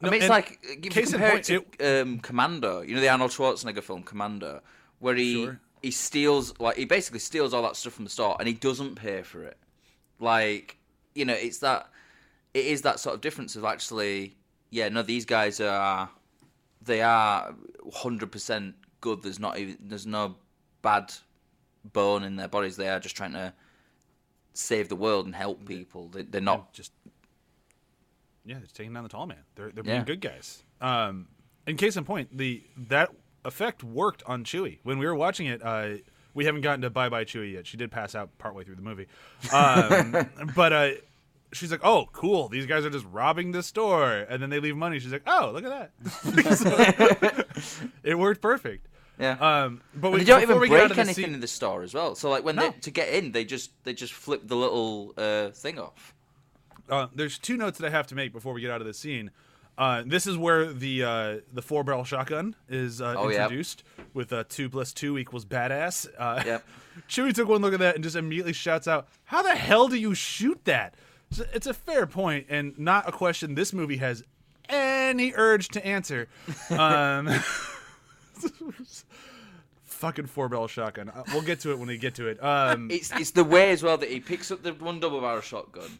[0.02, 2.80] I mean, it's like if you case in compare point, it to um, Commando.
[2.80, 4.62] You know the Arnold Schwarzenegger film Commando,
[4.98, 5.60] where he Sure.
[5.82, 8.96] he steals like he basically steals all that stuff from the store and he doesn't
[8.96, 9.56] pay for it.
[10.22, 10.78] Like
[11.14, 11.88] you know, it's that
[12.54, 14.36] it is that sort of difference of actually,
[14.70, 16.08] yeah, no, these guys are
[16.80, 17.54] they are
[17.92, 19.22] hundred percent good.
[19.22, 20.36] There's not even there's no
[20.80, 21.12] bad
[21.92, 22.76] bone in their bodies.
[22.76, 23.52] They are just trying to
[24.54, 26.08] save the world and help people.
[26.08, 26.92] They, they're not just
[28.44, 29.38] yeah, they're taking down the tall man.
[29.54, 30.04] They're they're being Yeah.
[30.04, 30.62] good guys.
[30.80, 31.28] Um,
[31.66, 33.10] in case in point, the that
[33.44, 35.62] effect worked on Chewie when we were watching it.
[35.64, 35.94] Uh,
[36.34, 37.66] we haven't gotten to Bye Bye Chewie yet.
[37.66, 39.06] She did pass out partway through the movie,
[39.52, 40.90] um, but uh,
[41.52, 42.48] she's like, "Oh, cool!
[42.48, 44.98] These guys are just robbing the store," and then they leave money.
[44.98, 45.90] She's like, "Oh, look at that!"
[47.76, 48.86] So, it worked perfect.
[49.18, 49.32] yeah.
[49.40, 51.46] Um, but we, they don't even we get break of the anything scene- in the
[51.46, 52.14] store as well.
[52.14, 52.70] So like when No.
[52.70, 56.14] they to get in, they just they just flip the little uh, thing off.
[56.88, 58.92] Uh, there's two notes that I have to make before we get out of the
[58.94, 59.30] scene.
[59.78, 63.82] Uh, this is where the uh, the four barrel shotgun is uh, Oh, introduced
[64.14, 66.06] with uh, two plus two equals badass.
[66.18, 66.64] Uh, Yep.
[67.08, 69.96] Chewie took one look at that and just immediately shouts out, "How the hell do
[69.96, 70.94] you shoot that?"
[71.54, 74.22] It's a fair point and not a question this movie has
[74.68, 76.28] any urge to answer.
[76.70, 77.28] Um,
[79.84, 81.08] fucking four barrel shotgun.
[81.08, 82.42] Uh, We'll get to it when we get to it.
[82.42, 85.40] Um, It's it's the way as well that he picks up the one double barrel
[85.40, 85.98] shotgun,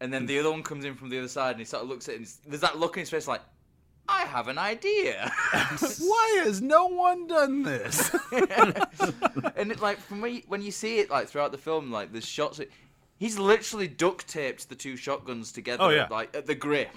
[0.00, 0.28] and then mm.
[0.28, 2.16] the other one comes in from the other side, and he sort of looks at
[2.16, 2.26] him.
[2.46, 3.42] There's that look in his face like,
[4.08, 5.32] I have an idea.
[5.98, 8.14] why has no one done this?
[9.56, 12.12] and it like from when you, when you see it like throughout the film, like
[12.12, 12.60] the shots.
[13.18, 16.06] He's literally duct taped the two shotguns together, Oh, yeah.
[16.10, 16.90] like at the grip.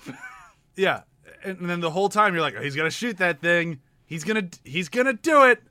[0.75, 1.03] Yeah,
[1.43, 3.79] and then the whole time you're like, oh, he's gonna shoot that thing.
[4.05, 5.62] He's gonna he's gonna do it.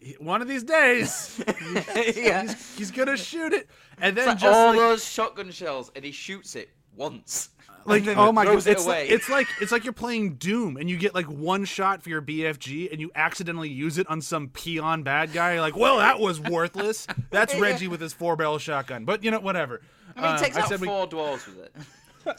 [0.00, 1.42] He- One of these days,
[2.16, 2.42] yeah.
[2.42, 3.68] he's, he's gonna shoot it,
[4.00, 7.50] and then Like just all like, those shotgun shells, and he shoots it once.
[7.84, 10.34] like and then oh my god, it it's like, it's like it's like you're playing
[10.34, 14.08] Doom, and you get like one shot for your BFG, and you accidentally use it
[14.08, 15.52] on some peon bad guy.
[15.54, 17.06] You're like, well, that was worthless.
[17.30, 17.60] That's Yeah.
[17.60, 19.80] Reggie with his four barrel shotgun, but you know whatever.
[20.16, 21.72] I mean, Uh, he takes I out said we- four dwarves with it.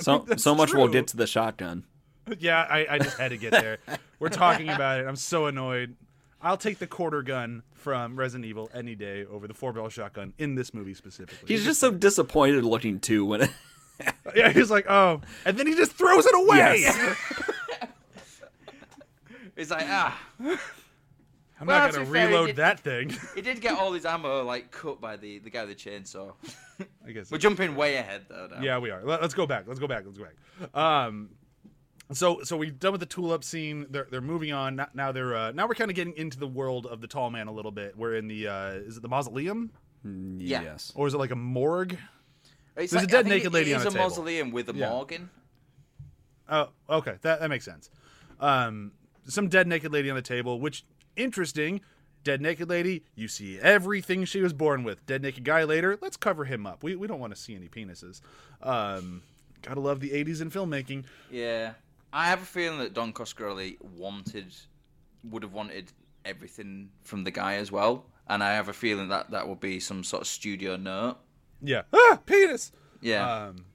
[0.02, 1.84] So that's so much we'll get to the shotgun.
[2.38, 3.80] Yeah, I, I just had to get there.
[4.20, 5.08] We're talking about it.
[5.08, 5.96] I'm so annoyed.
[6.42, 10.34] I'll take the quarter gun from Resident Evil any day over the four barrel shotgun
[10.38, 11.48] in this movie specifically.
[11.48, 13.50] He's just so disappointed looking too when it,
[14.36, 16.58] yeah, he's like, oh, and then he just throws it away.
[16.82, 17.18] Yes.
[19.56, 20.48] It's like ah, I'm
[21.68, 23.14] Well, not gonna be fair, reload did- that thing.
[23.36, 26.32] he did get all his ammo like cut by the the guy with the chainsaw.
[27.06, 27.30] I guess.
[27.30, 28.48] We're jumping way ahead though.
[28.50, 28.62] Now.
[28.62, 29.04] Yeah, we are.
[29.04, 29.66] Let, us go back.
[29.68, 30.04] Let's go back.
[30.06, 30.76] Let's go back.
[30.78, 31.32] Um,
[32.12, 33.86] so so we've done with the tulip scene.
[33.90, 34.76] They're they're moving on.
[34.78, 37.30] Now, now they're uh, now we're kind of getting into the world of the tall
[37.30, 37.98] man a little bit.
[37.98, 39.72] We're in the uh, is it the mausoleum
[40.04, 40.62] Yeah.
[40.64, 40.92] Yes.
[40.96, 41.98] or is it like a morgue?
[42.76, 44.04] It's There's a dead naked it lady is on a a table.
[44.06, 44.90] mausoleum with a Yeah.
[44.90, 45.30] Morgan.
[46.50, 47.90] Oh, okay, that that makes sense.
[48.40, 48.94] Um,
[49.28, 51.82] some dead naked lady on the table, which interesting.
[52.26, 55.06] Dead naked lady, you see everything she was born with.
[55.06, 56.84] Dead naked guy later, let's cover him up.
[56.84, 58.20] We we don't want to see any penises.
[58.62, 59.22] Um,
[59.62, 61.06] gotta love the '80s in filmmaking.
[61.32, 61.74] Yeah,
[62.12, 64.54] I have a feeling that Don Coscarelli wanted,
[65.24, 65.92] would have wanted
[66.26, 69.80] everything from the guy as well, and I have a feeling that that would be
[69.80, 71.18] some sort of studio note.
[71.62, 72.72] Yeah, ah, penis.
[73.02, 73.66] Yeah, Um,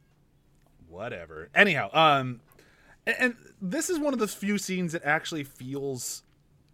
[0.88, 1.48] whatever.
[1.54, 2.40] Anyhow, um,
[3.06, 6.22] and, and this is one of the few scenes that actually feels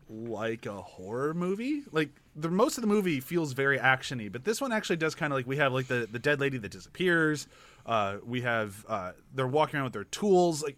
[0.09, 1.83] like a horror movie.
[1.93, 5.33] Like the most of the movie feels very actiony, but this one actually does kind
[5.33, 7.47] of like we have like the the dead lady that disappears.
[7.87, 10.63] Uh, we have uh, they're walking around with their tools.
[10.63, 10.77] Like,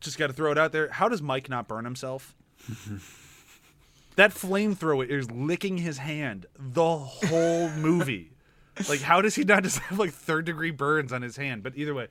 [0.00, 0.88] just got to throw it out there.
[0.88, 2.34] How does Mike not burn himself?
[4.16, 8.32] that flamethrower is licking his hand the whole movie.
[8.88, 11.62] Like, how does he not just have like third degree burns on his hand?
[11.62, 12.08] But either way,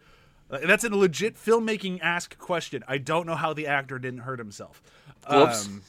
[0.49, 2.84] that's a legit filmmaking ask question.
[2.88, 4.84] I don't know how the actor didn't hurt himself.
[5.28, 5.65] Gloves?
[5.67, 5.82] Um,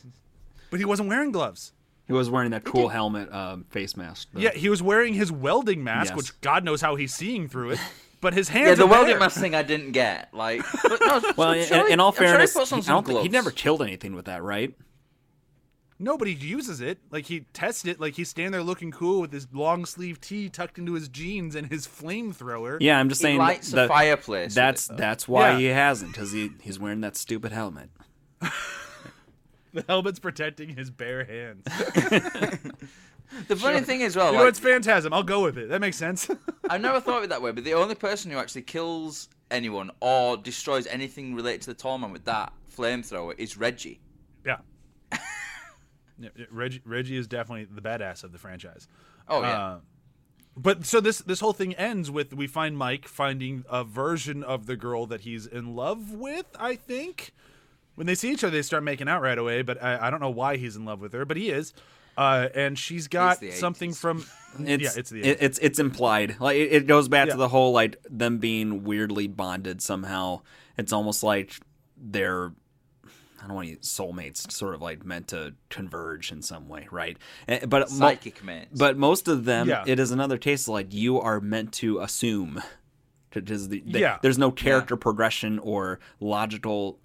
[0.70, 1.72] but he wasn't wearing gloves.
[2.06, 4.28] He was wearing that cool helmet um, face mask.
[4.32, 4.40] though.
[4.40, 6.16] Yeah, he was wearing his welding mask, Yes.
[6.16, 7.78] which God knows how he's seeing through it.
[8.20, 8.74] But his hands yeah.
[8.74, 9.18] The are welding there.
[9.20, 10.32] mask thing I didn't get.
[10.34, 12.60] Like, but no, Well, I'm in, sure he- in all I'm sure he fairness, he,
[12.60, 12.72] I don't
[13.06, 13.30] think, he gloves.
[13.32, 14.74] never killed anything with that, right?
[16.02, 16.98] Nobody uses it.
[17.10, 18.00] Like he tests it.
[18.00, 21.54] Like he's standing there looking cool with his long sleeve tee tucked into his jeans
[21.54, 22.78] and his flamethrower.
[22.80, 23.38] Yeah, I'm just He saying.
[23.38, 24.54] lights that- a fireplace.
[24.54, 25.58] That's that's why Yeah.
[25.58, 27.90] he hasn't, because he he's wearing that stupid helmet.
[29.72, 31.64] The helmet's protecting his bare hands.
[33.48, 34.32] the funny thing is, well.
[34.32, 35.12] you know, like, it's Phantasm.
[35.12, 35.68] I'll go with it.
[35.68, 36.28] That makes sense.
[36.70, 39.90] I've never thought of it that way, but the only person who actually kills anyone
[40.00, 44.00] or destroys anything related to the tall man with that flamethrower is Reggie.
[44.44, 44.58] yeah.
[46.22, 48.88] Yeah, yeah, Reggie, Reggie is definitely the badass of the franchise.
[49.26, 49.58] Oh yeah.
[49.58, 49.78] Uh,
[50.54, 54.66] but so this this whole thing ends with we find Mike finding a version of
[54.66, 56.44] the girl that he's in love with.
[56.58, 57.32] I think
[57.94, 59.62] when they see each other, they start making out right away.
[59.62, 61.72] But I, I don't know why he's in love with her, but he is.
[62.20, 63.96] Uh, and she's got something 80s.
[63.98, 64.26] from
[64.58, 66.36] It's, yeah, it's the it, it's it's implied.
[66.40, 67.34] Like it, it goes back Yeah.
[67.34, 70.40] to the whole like them being weirdly bonded somehow.
[70.76, 71.54] It's almost like
[71.96, 72.52] they're
[73.42, 76.88] I don't want to use soulmates, sort of like meant to converge in some way,
[76.90, 77.16] right?
[77.48, 78.76] Eh, But mo- Psychic mates.
[78.78, 79.84] but most of them, Yeah.
[79.86, 82.60] it is another case like you are meant to assume.
[83.32, 84.18] Because the, the- Yeah.
[84.20, 86.98] there's no character progression or logical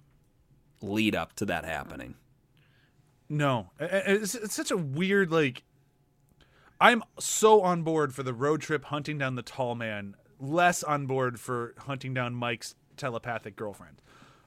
[0.82, 2.16] lead up to that happening.
[3.28, 5.62] No, I- I- it's, it's such a weird like.
[6.80, 11.06] I'm so on board for the road trip hunting down the tall man, less on
[11.06, 14.02] board for hunting down Mike's telepathic girlfriend.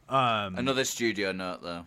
[0.07, 1.85] Um, Another studio note though.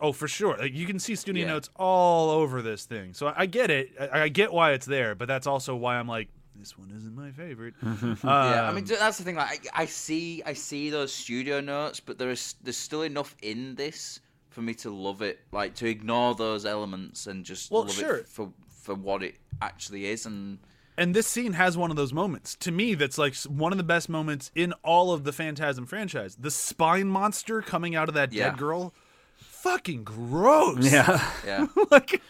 [0.00, 0.56] oh, for sure.
[0.56, 1.52] Like you can see studio Yeah.
[1.52, 3.90] notes all over this thing, so I, I get it.
[4.00, 7.14] I, I get why it's there, but that's also why I'm like, this one isn't
[7.14, 7.74] my favorite.
[7.82, 9.36] Yeah, I Um, mean that's the thing.
[9.36, 13.34] Like, I, I see, I see those studio notes, but there is there's still enough
[13.42, 14.20] in this
[14.52, 15.40] for me to love it.
[15.52, 18.16] Like to ignore those elements and just Well, love sure.
[18.16, 20.26] it for for what it actually is.
[20.26, 20.58] And
[20.98, 23.84] and this scene has one of those moments to me that's like one of the
[23.84, 26.36] best moments in all of the Phantasm franchise.
[26.38, 28.50] The spine monster coming out of that Yeah.
[28.50, 28.92] dead girl,
[29.36, 30.90] fucking gross.
[30.92, 31.30] Yeah.
[31.46, 32.20] yeah, like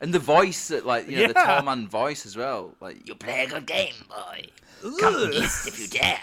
[0.00, 1.44] and the voice that like you know the Yeah.
[1.46, 2.74] tall man voice as well.
[2.80, 4.46] Like you play a good game, boy.
[5.00, 6.20] Come east if you dare.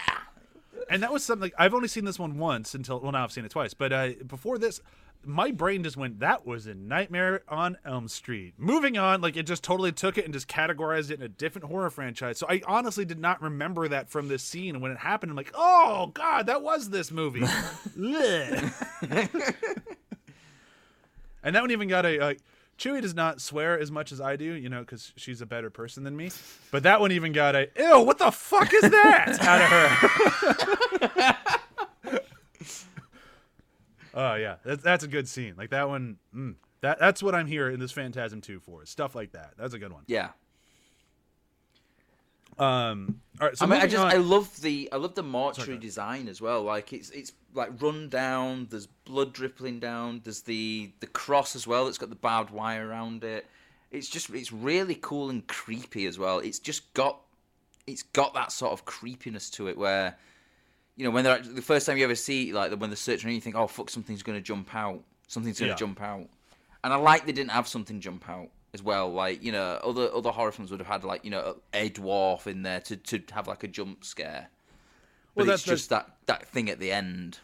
[0.88, 3.44] and that was something I've only seen this one once until well now I've seen
[3.44, 3.74] it twice.
[3.74, 4.80] But uh, before this,
[5.26, 8.54] my brain just went that was a Nightmare on Elm Street.
[8.58, 11.68] Moving on, like it just totally took it and just categorized it in a different
[11.68, 12.38] horror franchise.
[12.38, 14.74] So I honestly did not remember that from this scene.
[14.74, 17.44] And when it happened, I'm like, oh god, that was this movie.
[21.44, 22.18] And that one even got a.
[22.18, 22.34] Uh,
[22.78, 25.70] Chewie does not swear as much as I do, you know, because she's a better
[25.70, 26.32] person than me.
[26.72, 31.36] But that one even got a, ew, what the fuck is that out of her.
[34.14, 35.54] Oh yeah, that's that's a good scene.
[35.56, 36.16] Like that one.
[36.34, 38.86] Mm, that that's what I'm here in this Phantasm 2 for.
[38.86, 39.54] Stuff like that.
[39.58, 40.02] That's a good one.
[40.06, 40.30] Yeah.
[42.58, 43.20] Um.
[43.40, 43.58] All right.
[43.58, 46.28] So I mean, I just on- I love the I love the mortuary Sorry, design
[46.28, 46.62] as well.
[46.62, 48.68] Like it's it's like run down.
[48.70, 50.20] There's blood dripping down.
[50.22, 51.86] There's the the cross as well.
[51.86, 53.46] That's got the barbed wire around it.
[53.90, 56.38] It's just it's really cool and creepy as well.
[56.38, 57.20] It's just got
[57.88, 60.16] it's got that sort of creepiness to it where
[60.96, 63.40] you know when they're the first time you ever see like when they're searching you
[63.40, 65.76] think oh fuck something's gonna jump out something's gonna Yeah.
[65.76, 66.28] jump out
[66.84, 69.10] and I like they didn't have something jump out as well.
[69.10, 72.46] Like you know, other other horror films would have had like you know a dwarf
[72.46, 74.48] in there to, to have like a jump scare.
[75.34, 77.38] But Well, it's that's- just that that thing at the end.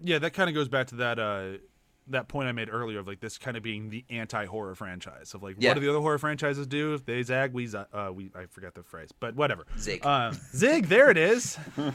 [0.00, 1.58] yeah, that kind of goes back to that uh,
[2.12, 5.42] that point I made earlier of like this kind of being the anti-horror franchise of
[5.42, 5.70] like Yeah.
[5.70, 6.94] what do the other horror franchises do?
[6.94, 9.66] If they zag, we za- uh, we I forget the phrase, but whatever.
[9.78, 10.04] Zig.
[10.06, 10.86] Um, zig.
[10.86, 11.58] There it is.
[11.76, 11.92] I,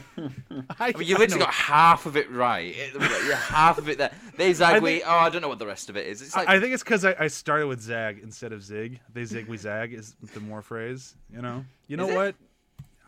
[0.80, 2.74] I mean, you I literally know- got half of it right.
[2.76, 2.94] It-
[3.24, 4.12] You're half of it there.
[4.36, 4.90] They zag, we.
[4.98, 6.22] think- Oh, I don't know what the rest of it is.
[6.22, 9.00] It's like I think it's because I, I started with zag instead of zig.
[9.12, 11.14] They zig, we zag is the more phrase.
[11.34, 11.64] You know.
[11.86, 12.34] You know Is what?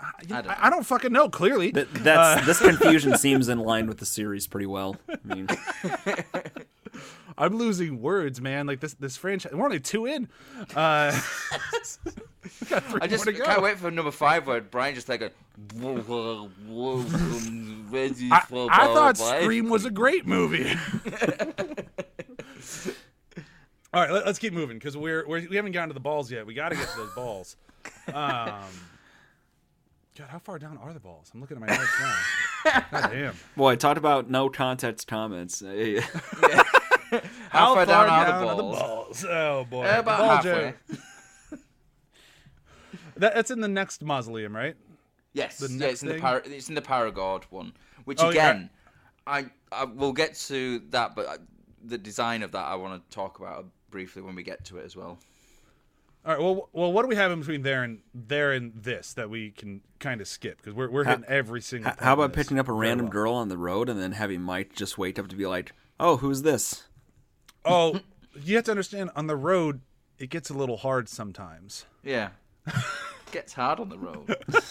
[0.00, 1.28] I, I don't I, I don't fucking know.
[1.28, 4.96] Clearly, That, that's this confusion seems in line with the series pretty well.
[5.08, 5.46] I mean,
[7.38, 8.66] I'm losing words, man.
[8.66, 9.52] Like this this franchise.
[9.52, 10.28] We're only two in.
[10.74, 11.18] Uh,
[12.04, 15.22] we got three I just more can't wait for number five where Brian just like
[15.22, 15.30] a.
[18.32, 20.70] I, I thought Scream was a great movie.
[23.92, 26.30] All right, let, us keep moving because we're, we're we haven't gotten to the balls
[26.30, 26.46] yet.
[26.46, 27.56] We got to get to those balls.
[28.08, 28.62] Um,
[30.16, 31.30] God, how far down are the balls?
[31.34, 32.84] I'm looking at my notes now.
[32.90, 33.34] God damn.
[33.56, 35.62] boy, I talked about no context comments.
[35.62, 36.02] Eh,
[37.50, 38.78] How far down are down the are the balls?
[38.78, 39.24] balls?
[39.28, 40.74] Oh boy, Uh, about ball halfway.
[43.16, 44.76] That, that's in the next mausoleum, right?
[45.32, 46.22] Yes, The yeah, it's in the thing?
[46.22, 47.72] Par- it's in the Perigord one,
[48.04, 48.50] which Oh, yeah.
[48.50, 48.70] again,
[49.26, 51.36] I, I will get to that, but I,
[51.84, 54.86] the design of that I want to talk about briefly when we get to it
[54.86, 55.18] as well.
[56.24, 56.40] All right.
[56.40, 59.50] Well, well, what do we have in between there and there and this that we
[59.50, 61.90] can kind of skip because we're we're hitting every single.
[61.90, 63.12] H- part How of about this picking up a random well.
[63.12, 66.18] girl on the road and then having Mike just wait up to be like, "Oh,
[66.18, 66.84] who's this?"
[67.64, 68.00] Oh,
[68.42, 69.10] you have to understand.
[69.16, 69.80] On the road,
[70.18, 71.84] it gets a little hard sometimes.
[72.02, 72.30] Yeah,
[73.32, 74.36] gets hard on the road.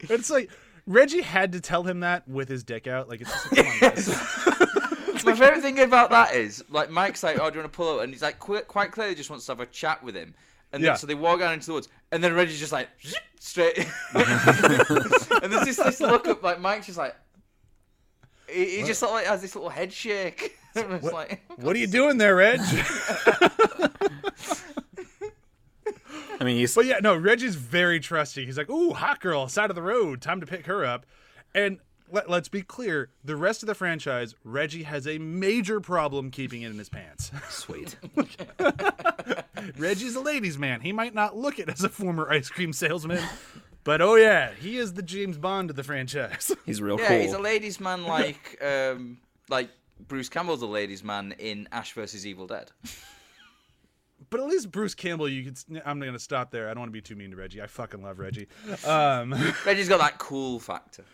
[0.00, 0.50] It's like
[0.86, 3.08] Reggie had to tell him that with his dick out.
[3.08, 4.08] Like it's just, come on, guys.
[5.24, 7.86] My favorite thing about that is like Mike's like, "Oh, do you want to pull
[7.88, 10.34] over?" And he's like, qu- quite clearly just wants to have a chat with him.
[10.72, 10.94] And then Yeah.
[10.96, 12.88] so they walk out into the woods, and then Reggie's just like
[13.38, 13.78] straight.
[14.14, 17.14] and there's this, this look up, like Mike's just like,
[18.48, 20.58] he, he just sort of like has this little head shake.
[20.76, 22.60] it's What- like, what are you doing there, Reg?
[26.40, 28.46] I mean, he's But yeah, no, Reggie's very trusting.
[28.46, 31.06] He's like, "Ooh, hot girl, side of the road, time to pick her up."
[31.54, 31.78] And
[32.10, 36.62] let, let's be clear: the rest of the franchise, Reggie has a major problem keeping
[36.62, 37.30] it in his pants.
[37.48, 37.96] sweet.
[39.76, 40.80] Reggie's a ladies' man.
[40.80, 43.22] He might not look it as a former ice cream salesman,
[43.84, 46.50] but oh yeah, he is the James Bond of the franchise.
[46.66, 47.16] He's real yeah, cool.
[47.18, 49.18] Yeah, he's a ladies' man, like um,
[49.48, 49.70] like
[50.08, 52.70] Bruce Campbell's a ladies' man in Ash versus Evil Dead.
[54.30, 55.82] but at least Bruce Campbell, you could.
[55.84, 56.68] I'm going to stop there.
[56.68, 57.62] I don't want to be too mean to Reggie.
[57.62, 58.48] I fucking love Reggie.
[58.86, 59.32] Um,
[59.66, 61.04] Reggie's got that cool factor.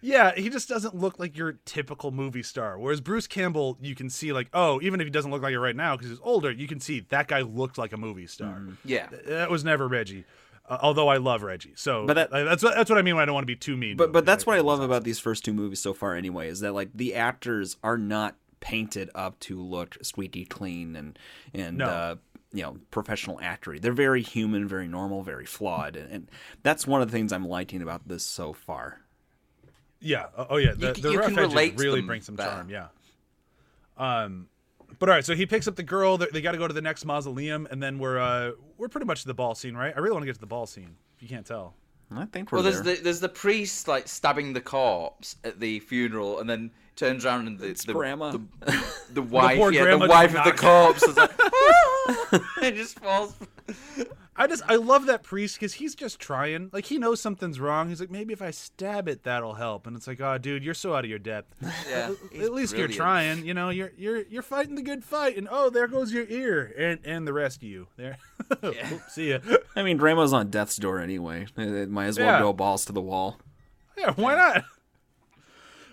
[0.00, 2.78] Yeah, he just doesn't look like your typical movie star.
[2.78, 5.58] Whereas Bruce Campbell, you can see like, oh, even if he doesn't look like it
[5.58, 8.62] right now because he's older, you can see that guy looked like a movie star.
[8.84, 9.08] Yeah.
[9.26, 10.24] That was never Reggie.
[10.68, 13.22] Uh, although I love Reggie, so But that- that's what that's what I mean when
[13.22, 13.96] I don't want to be too mean.
[13.96, 16.14] But but that's what I love about these first two movies so far.
[16.14, 21.18] Anyway, is that like the actors are not painted up to look squeaky clean and
[21.54, 21.86] and No.
[21.86, 22.14] uh,
[22.52, 23.80] you know professional actory.
[23.80, 26.30] They're very human, very normal, very flawed, and, and
[26.62, 29.02] that's one of the things I'm liking about this so far.
[30.00, 30.26] Yeah.
[30.36, 30.72] Oh, oh, yeah.
[30.76, 32.68] The, c- the you rough can edges really bring some charm.
[32.68, 32.88] Yeah.
[33.96, 34.48] Um,
[34.98, 35.24] but all right.
[35.24, 36.16] So he picks up the girl.
[36.18, 39.06] They, they got to go to the next mausoleum, and then we're uh we're pretty
[39.06, 39.92] much to the ball scene, right?
[39.94, 40.96] I really want to get to the ball scene.
[41.16, 41.74] If you can't tell.
[42.14, 42.94] I think we're Well, there's there.
[42.96, 47.46] the there's the priest like stabbing the corpse at the funeral, and then turns around
[47.48, 48.30] and the the, grandma.
[48.30, 48.40] the,
[49.12, 51.32] the wife, poor yeah, the wife of the corpse, is like,
[52.62, 53.34] it just falls.
[54.38, 56.68] I just I love that priest because he's just trying.
[56.72, 57.88] Like he knows something's wrong.
[57.88, 59.86] He's like, maybe if I stab it, that'll help.
[59.86, 61.54] And it's like, oh, dude, you're so out of your depth.
[61.88, 63.44] Yeah, he's At least you're trying.
[63.46, 65.36] You know, you're you're you're fighting the good fight.
[65.36, 67.88] And oh, there goes your ear and and the rest of you.
[67.96, 68.18] There.
[68.64, 68.76] Oop,
[69.08, 69.38] see ya.
[69.74, 71.46] I mean, grandma's on death's door anyway.
[71.56, 72.40] It, it might as well Yeah.
[72.40, 73.38] go balls to the wall.
[73.98, 74.64] Yeah, why not?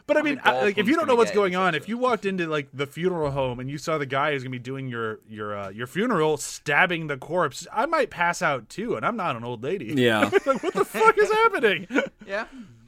[0.06, 2.26] But I mean, I, like, if you don't know what's going on, if you walked
[2.26, 5.20] into like the funeral home and you saw the guy who's gonna be doing your
[5.30, 8.96] your uh, your funeral stabbing the corpse, I might pass out too.
[8.96, 9.94] And I'm not an old lady.
[9.96, 10.30] Yeah.
[10.46, 11.88] like, what the fuck is happening?
[12.28, 12.46] Yeah,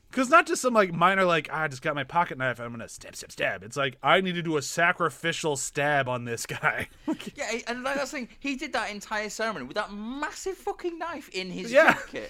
[0.10, 2.60] Because not just some like minor like ah, I just got my pocket knife.
[2.60, 3.64] I'm gonna stab, stab, stab.
[3.64, 6.88] It's like I need to do a sacrificial stab on this guy.
[7.36, 8.30] yeah, and like that's the thing.
[8.40, 11.94] He did that entire ceremony with that massive fucking knife in his Yeah.
[11.94, 12.30] jacket.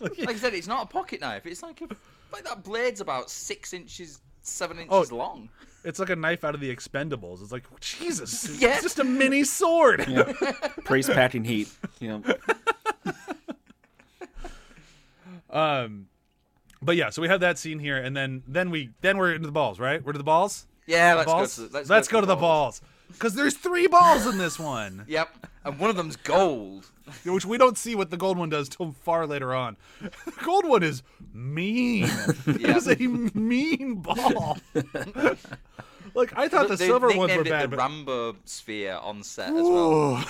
[0.00, 1.46] like I said, it's not a pocket knife.
[1.46, 1.88] It's like a,
[2.32, 5.16] like that blade's about six inches, seven inches Oh.
[5.16, 5.48] long.
[5.84, 7.42] it's like a knife out of the Expendables.
[7.42, 8.80] It's like Jesus, it's Yeah.
[8.80, 10.06] just a mini sword.
[10.84, 11.68] Praise packing heat.
[12.00, 12.34] You know,
[15.50, 16.08] Um,
[16.80, 19.46] but yeah, so we have that scene here, and then then we then we're into
[19.46, 20.02] the balls, right?
[20.02, 20.66] We're to the balls.
[20.86, 21.56] Yeah, let's balls.
[21.58, 22.80] go to the, let's, Let's go to the balls
[23.12, 25.04] because there's three balls in this one.
[25.08, 25.28] Yep.
[25.64, 26.86] and one of them's gold.
[27.24, 29.76] which we don't see what the gold one does till far later on.
[30.24, 31.02] The gold one is
[31.34, 32.04] mean.
[32.46, 34.58] It is a mean ball.
[36.14, 39.48] like I thought the They silver ones were bad, the but Rambo sphere on set
[39.48, 40.24] as well.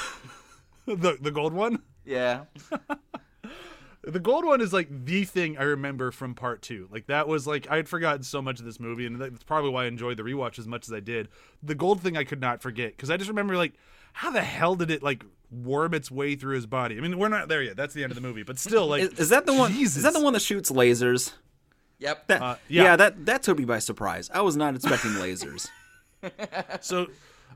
[0.86, 1.82] The the gold one.
[2.04, 2.44] Yeah.
[4.04, 6.88] The gold one is like the thing I remember from part two.
[6.90, 9.70] Like that was like I had forgotten so much of this movie, and that's probably
[9.70, 11.28] why I enjoyed the rewatch as much as I did.
[11.62, 13.74] The gold thing I could not forget because I just remember like
[14.12, 16.96] how the hell did it like worm its way through his body?
[16.98, 17.76] I mean, we're not there yet.
[17.76, 19.72] That's the end of the movie, but still, like, Is, is that the one?
[19.72, 19.98] Jesus.
[19.98, 21.32] Is that the one that shoots lasers?
[21.98, 22.26] Yep.
[22.26, 22.82] That, Uh, yeah.
[22.82, 22.96] yeah.
[22.96, 24.30] that that took me by surprise.
[24.34, 25.68] I was not expecting lasers.
[26.80, 27.08] So,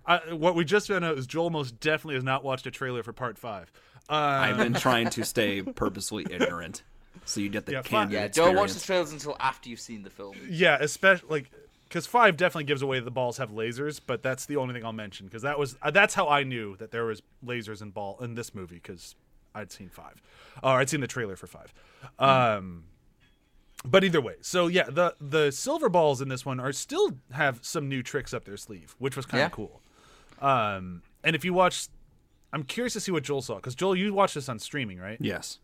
[0.06, 3.02] uh, what we just found out is Joel most definitely has not watched a trailer
[3.04, 3.70] for part five.
[4.08, 6.82] Uh, I've been trying to stay purposely ignorant,
[7.24, 8.24] so you get the Yeah, candid yeah.
[8.24, 8.36] experience.
[8.36, 10.36] Don't watch the trailers until after you've seen the film.
[10.48, 11.50] yeah, especially like
[11.88, 14.92] because five definitely gives away the balls have lasers, but that's the only thing I'll
[14.92, 18.18] mention because that was uh, that's how I knew that there was lasers in ball
[18.20, 19.14] in this movie because
[19.54, 20.20] I'd seen five,
[20.62, 21.72] or I'd seen the trailer for five.
[22.18, 22.84] Um,
[23.84, 27.60] but either way, so yeah, the the silver balls in this one are still have
[27.62, 29.54] some new tricks up their sleeve, which was kind of Yeah.
[29.54, 29.80] cool.
[30.40, 31.88] Um, and if you watch,
[32.52, 35.18] I'm curious to see what Joel saw because Joel, you watched this on streaming, right?
[35.20, 35.58] Yes.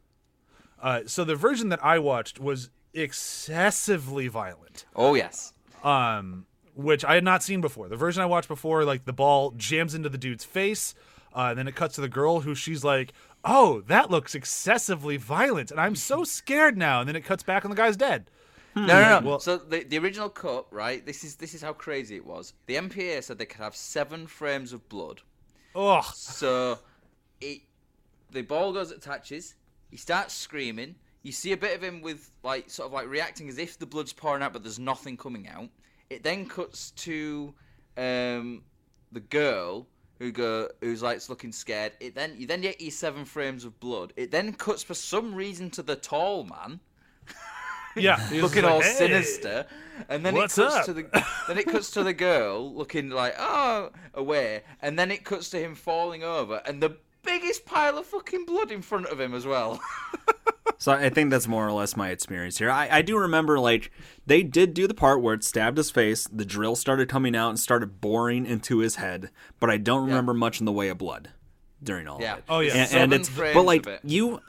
[0.80, 5.53] Uh, so the version that I watched was excessively violent, Oh yes.
[5.85, 7.89] um, which I had not seen before.
[7.89, 10.95] The version I watched before, like the ball jams into the dude's face,
[11.35, 13.12] uh, and then it cuts to the girl who she's like,
[13.45, 17.01] "Oh, that looks excessively violent," and I'm so scared now.
[17.01, 18.30] And then it cuts back and the guy's dead.
[18.74, 19.26] No, no, no.
[19.28, 21.05] Well- so the the original cut, right?
[21.07, 22.55] This is this is how crazy it was.
[22.66, 25.22] The MPA said they could have seven frames of blood.
[25.74, 26.04] Ugh.
[26.14, 26.78] So,
[27.40, 27.60] it
[28.30, 29.54] the ball goes attaches.
[29.90, 30.94] He starts screaming.
[31.22, 33.86] You see a bit of him with like sort of like reacting as if the
[33.86, 35.68] blood's pouring out, but there's nothing coming out.
[36.10, 37.54] It then cuts to
[37.96, 38.62] um,
[39.12, 39.86] the girl
[40.18, 41.92] who go who's like looking scared.
[42.00, 44.12] It then you then get your seven frames of blood.
[44.16, 46.80] It then cuts for some reason to the tall man
[47.97, 49.66] Yeah, he looking like, all "Hey." sinister,
[50.09, 50.84] and then what's it cuts up?
[50.86, 55.24] to the then it cuts to the girl looking like oh away, and then it
[55.24, 59.20] cuts to him falling over, and the biggest pile of fucking blood in front of
[59.20, 59.80] him as well.
[60.78, 62.68] So I think that's more or less my experience here.
[62.68, 63.93] I, I do remember like
[64.26, 67.51] they did do the part where it stabbed his face, the drill started coming out
[67.51, 69.30] and started boring into his head,
[69.61, 71.30] but I don't remember much in the way of blood
[71.82, 72.32] during all Yeah.
[72.32, 72.45] of it.
[72.49, 72.74] Oh, yeah.
[72.74, 74.01] and, and it's frames but like it.
[74.03, 74.40] you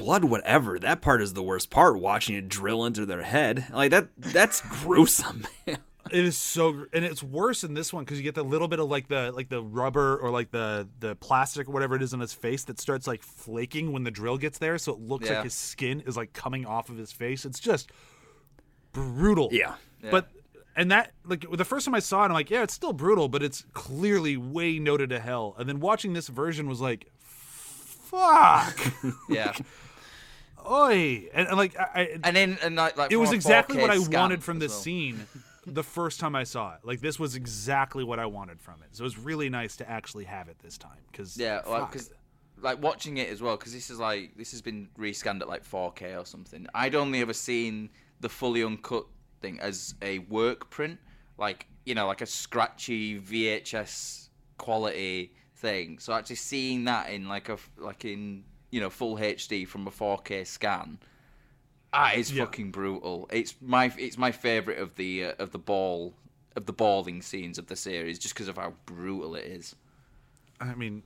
[0.00, 3.90] blood whatever that part is the worst part watching it drill into their head like
[3.90, 5.78] that that's gruesome man.
[6.10, 8.80] It is so, and it's worse in this one because you get the little bit
[8.80, 12.12] of like the like the rubber or like the the plastic or whatever it is
[12.12, 15.28] on his face that starts like flaking when the drill gets there, so it looks
[15.28, 15.34] Yeah.
[15.36, 17.44] like his skin is like coming off of his face.
[17.44, 17.92] It's just
[18.92, 19.50] brutal.
[19.52, 19.74] yeah
[20.10, 20.28] But
[20.74, 23.28] and that like the first time I saw it, I'm like, yeah, it's still brutal,
[23.28, 25.54] but it's clearly way noted to hell.
[25.58, 28.76] And then watching this version was like, fuck,
[29.28, 29.52] yeah,
[30.68, 33.90] oi, and, and like I, I and then and like, like it was exactly what
[33.90, 34.80] I wanted from this well.
[34.80, 35.26] scene
[35.66, 36.80] the first time I saw it.
[36.82, 38.88] Like this was exactly what I wanted from it.
[38.92, 42.10] So it was really nice to actually have it this time because Yeah, well, because
[42.60, 45.64] like watching it as well, because this is like this has been rescanned at like
[45.64, 46.66] 4K or something.
[46.74, 47.90] I'd only ever seen
[48.20, 49.06] the fully uncut
[49.40, 50.98] thing as a work print,
[51.38, 55.98] like you know, like a scratchy VHS quality thing.
[55.98, 59.90] So actually seeing that in like a like in you know full HD from a
[59.90, 60.98] 4K scan,
[61.92, 62.44] ah, it's Yeah.
[62.44, 63.28] fucking brutal.
[63.32, 66.14] It's my it's my favorite of the uh, of the ball
[66.56, 69.74] of the balling scenes of the series, just because of how brutal it is.
[70.60, 71.02] I mean,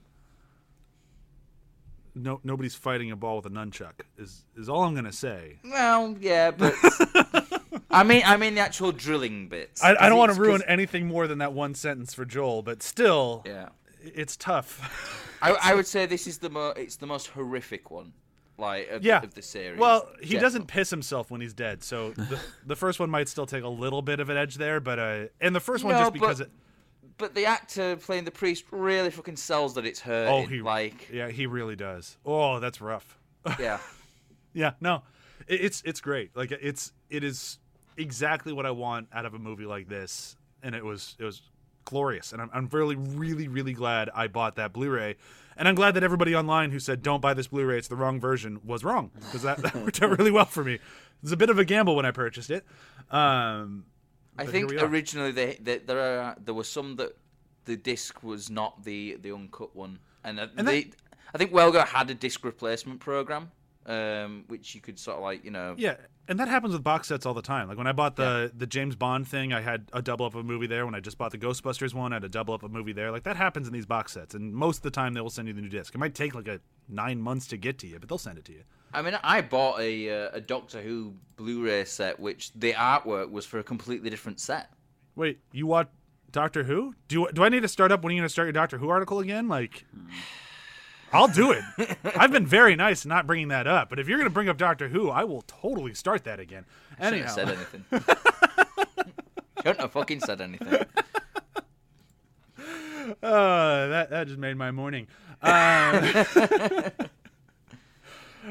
[2.13, 5.59] no nobody's fighting a ball with a nunchuck is is all I'm gonna say.
[5.63, 6.73] Well, yeah, but
[7.91, 9.83] I mean, I mean the actual drilling bits.
[9.83, 12.13] I, I 'Cause don't want to ruin ruin 'cause- anything more than that one sentence
[12.13, 13.69] for Joel, but still, Yeah,
[14.13, 15.37] it's tough.
[15.41, 18.13] I, I would say this is the mo- it's the most horrific one,
[18.57, 19.79] like of, yeah, of the series.
[19.79, 23.45] Well, he doesn't piss himself when he's dead, so the, the first one might still
[23.45, 26.01] take a little bit of an edge there, but uh, and the first one No,
[26.01, 26.53] just because but- it.
[27.17, 30.33] But the actor playing the priest really fucking sells that it's hurting.
[30.33, 32.17] Oh, he like yeah, he really does.
[32.25, 33.17] Oh, that's rough.
[33.59, 33.77] yeah.
[34.53, 35.01] Yeah, no,
[35.47, 36.35] it, it's it's great.
[36.35, 37.59] Like it's it is
[37.95, 41.41] exactly what I want out of a movie like this, and it was it was
[41.85, 42.33] glorious.
[42.33, 45.15] And I'm I'm really really really glad I bought that Blu-ray,
[45.57, 48.19] and I'm glad that everybody online who said don't buy this Blu-ray, it's the wrong
[48.19, 50.73] version, was wrong because that, that worked out really well for me.
[50.75, 50.81] It
[51.21, 52.65] was a bit of a gamble when I purchased it.
[53.09, 53.85] Um,
[54.37, 54.85] I think here we are.
[54.87, 57.17] originally they, they, there are there were some that
[57.65, 60.91] the disc was not the the uncut one, and, uh, And they,
[61.33, 63.51] I think Well Go had a disc replacement program,
[63.85, 65.75] um, which you could sort of like you know.
[65.77, 65.95] Yeah,
[66.27, 67.67] and that happens with box sets all the time.
[67.67, 70.41] Like when I bought the the James Bond thing, I had a double up of
[70.41, 70.85] a movie there.
[70.85, 72.93] When I just bought the Ghostbusters one, I had a double up of a movie
[72.93, 73.11] there.
[73.11, 75.47] Like that happens in these box sets, and most of the time they will send
[75.47, 75.93] you the new disc.
[75.93, 76.59] It might take like a
[76.89, 78.63] nine months to get to you, but they'll send it to you.
[78.93, 83.45] I mean, I bought a uh, a Doctor Who Blu-ray set, which the artwork was
[83.45, 84.71] for a completely different set.
[85.15, 85.89] Wait, you watch
[86.31, 86.95] Doctor Who?
[87.07, 88.03] Do you, do I need to start up?
[88.03, 89.47] When are you going to start your Doctor Who article again?
[89.47, 89.85] Like,
[91.15, 91.63] I'll do it.
[92.17, 94.57] I've been very nice not bringing that up, but if you're going to bring up
[94.57, 96.65] Doctor Who, I will totally start that again.
[96.97, 97.85] Shouldn't Anyhow, have said anything.
[99.63, 100.85] Shouldn't have fucking said anything.
[103.21, 105.07] Uh, that that just made my morning.
[105.43, 105.51] Um,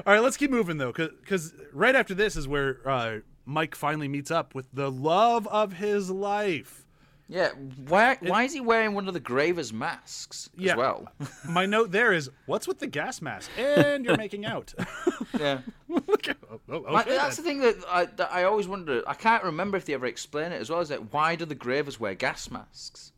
[0.06, 4.06] all right, let's keep moving though, because right after this is where uh, Mike finally
[4.06, 6.84] meets up with the love of his life.
[7.27, 7.49] Yeah,
[7.89, 10.77] why why is he wearing one of the Gravers masks as Yeah.
[10.77, 11.09] well?
[11.49, 14.75] My note there is, "What's with the gas mask?" And you're making out.
[15.39, 15.61] yeah.
[15.91, 19.03] Okay, oh, oh, okay Like, that's the thing that I, that I always wonder.
[19.07, 20.81] I can't remember if they ever explain it as well.
[20.81, 23.12] Is that why do the Gravers wear gas masks?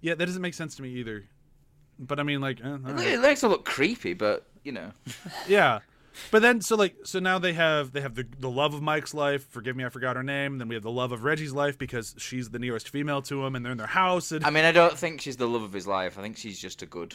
[0.00, 1.24] Yeah, that doesn't make sense to me either.
[2.00, 3.06] But I mean, like, eh, all right.
[3.06, 4.90] It makes them look creepy, but you know.
[5.46, 5.80] yeah.
[6.30, 9.14] But then, so like, so now they have they have the the love of Mike's
[9.14, 9.46] life.
[9.50, 10.58] Forgive me, I forgot her name.
[10.58, 13.54] Then we have the love of Reggie's life because she's the nearest female to him,
[13.56, 14.32] and they're in their house.
[14.32, 16.18] And I mean, I don't think she's the love of his life.
[16.18, 17.14] I think she's just a good,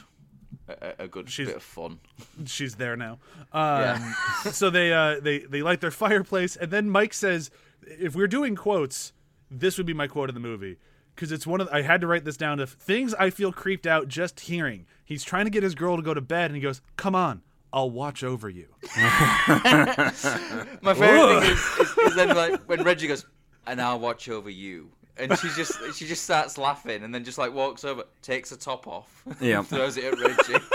[0.67, 1.99] a, a good She's- bit of fun.
[2.45, 3.19] she's there now.
[3.53, 4.15] Um,
[4.51, 7.51] so they uh, they they light their fireplace, and then Mike says,
[7.83, 9.13] "If we're doing quotes,
[9.51, 10.77] this would be my quote of the movie."
[11.15, 13.87] Because it's one of I had to write this down to things I feel creeped
[13.87, 14.85] out just hearing.
[15.03, 17.41] He's trying to get his girl to go to bed, and he goes, "Come on,
[17.77, 18.67] I'll watch over you."
[18.97, 23.25] My favorite thing is, is, is then like when Reggie goes,
[23.65, 24.89] and I'll watch over you.
[25.17, 28.55] And she just she just starts laughing and then just like walks over, takes the
[28.57, 29.61] top off, Yeah.
[29.63, 30.63] throws it at Reggie.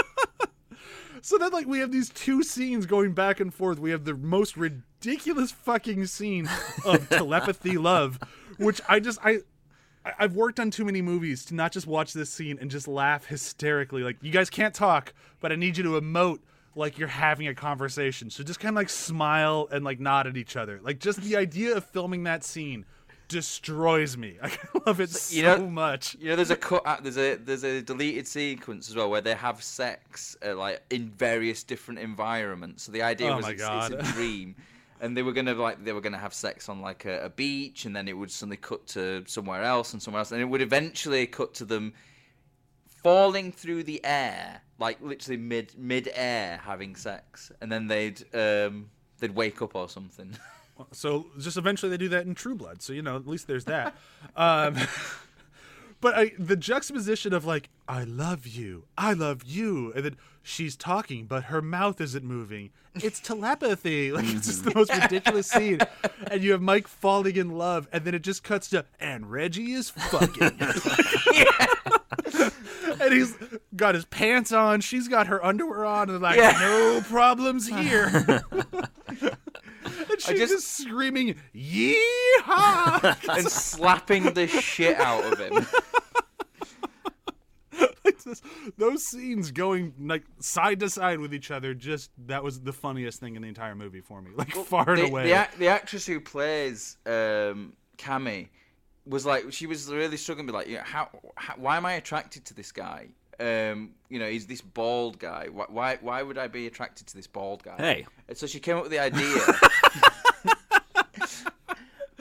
[1.24, 3.78] So then, like, we have these two scenes going back and forth.
[3.78, 6.50] We have the most ridiculous fucking scene
[6.84, 8.18] of telepathy love,
[8.58, 9.30] which I just I.
[10.04, 12.88] I- I've worked on too many movies to not just watch this scene and just
[12.88, 14.02] laugh hysterically.
[14.02, 16.40] Like, you guys can't talk, but I need you to emote
[16.74, 18.30] like you're having a conversation.
[18.30, 20.80] So just kind of like smile and like nod at each other.
[20.82, 22.84] Like, just the idea of filming that scene
[23.28, 24.36] destroys me.
[24.42, 24.50] I
[24.86, 26.16] love it so you know- much.
[26.20, 26.86] You know, there's a cut.
[26.86, 30.82] out- There's a there's a deleted sequence as well where they have sex uh, like
[30.90, 32.84] in various different environments.
[32.84, 34.54] So the idea Oh was it's, it's a dream,
[35.00, 37.84] and they were gonna like they were gonna have sex on like a, a beach,
[37.86, 40.62] and then it would suddenly cut to somewhere else and somewhere else, and it would
[40.62, 41.92] eventually cut to them
[43.02, 48.90] falling through the air, like literally mid mid air having sex, and then they'd um
[49.18, 50.36] they'd wake up or something.
[50.90, 52.82] So just eventually they do that in True Blood.
[52.82, 53.94] So you know, at least there's that.
[54.36, 54.76] um,
[56.00, 60.74] but I, the juxtaposition of like, I love you, I love you, and then she's
[60.74, 62.70] talking, but her mouth isn't moving.
[62.96, 64.12] It's telepathy.
[64.12, 65.80] Like it's just the most ridiculous scene.
[66.26, 69.72] And you have Mike falling in love, and then it just cuts to and Reggie
[69.72, 70.58] is fucking.
[73.00, 73.34] and he's
[73.76, 74.80] got his pants on.
[74.80, 76.56] She's got her underwear on, and like, Yeah.
[76.60, 78.44] no problems here.
[79.20, 79.36] and
[80.18, 85.66] she's just- just screaming, "Yeehaw!" and slapping the shit out of him.
[88.24, 88.42] This-
[88.78, 91.74] those scenes going like side to side with each other.
[91.74, 94.30] Just that was the funniest thing in the entire movie for me.
[94.36, 95.24] Like far and away.
[95.28, 98.48] The, the actress who plays um, Cammy
[99.06, 101.86] was like, she was really struggling to be like, you know, how, how, why am
[101.86, 103.08] I attracted to this guy?
[103.40, 105.48] Um, you know, he's this bald guy.
[105.50, 107.76] Why, why, why would I be attracted to this bald guy?
[107.76, 108.06] Hey.
[108.28, 109.36] And so she came up with the idea.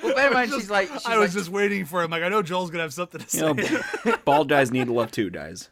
[0.04, 2.12] well, bear in mind, she's like, she's I was like, just waiting for him.
[2.12, 3.46] Like I know Joel's gonna have something to say.
[3.46, 3.54] You
[4.06, 5.70] know, bald guys need love too, guys.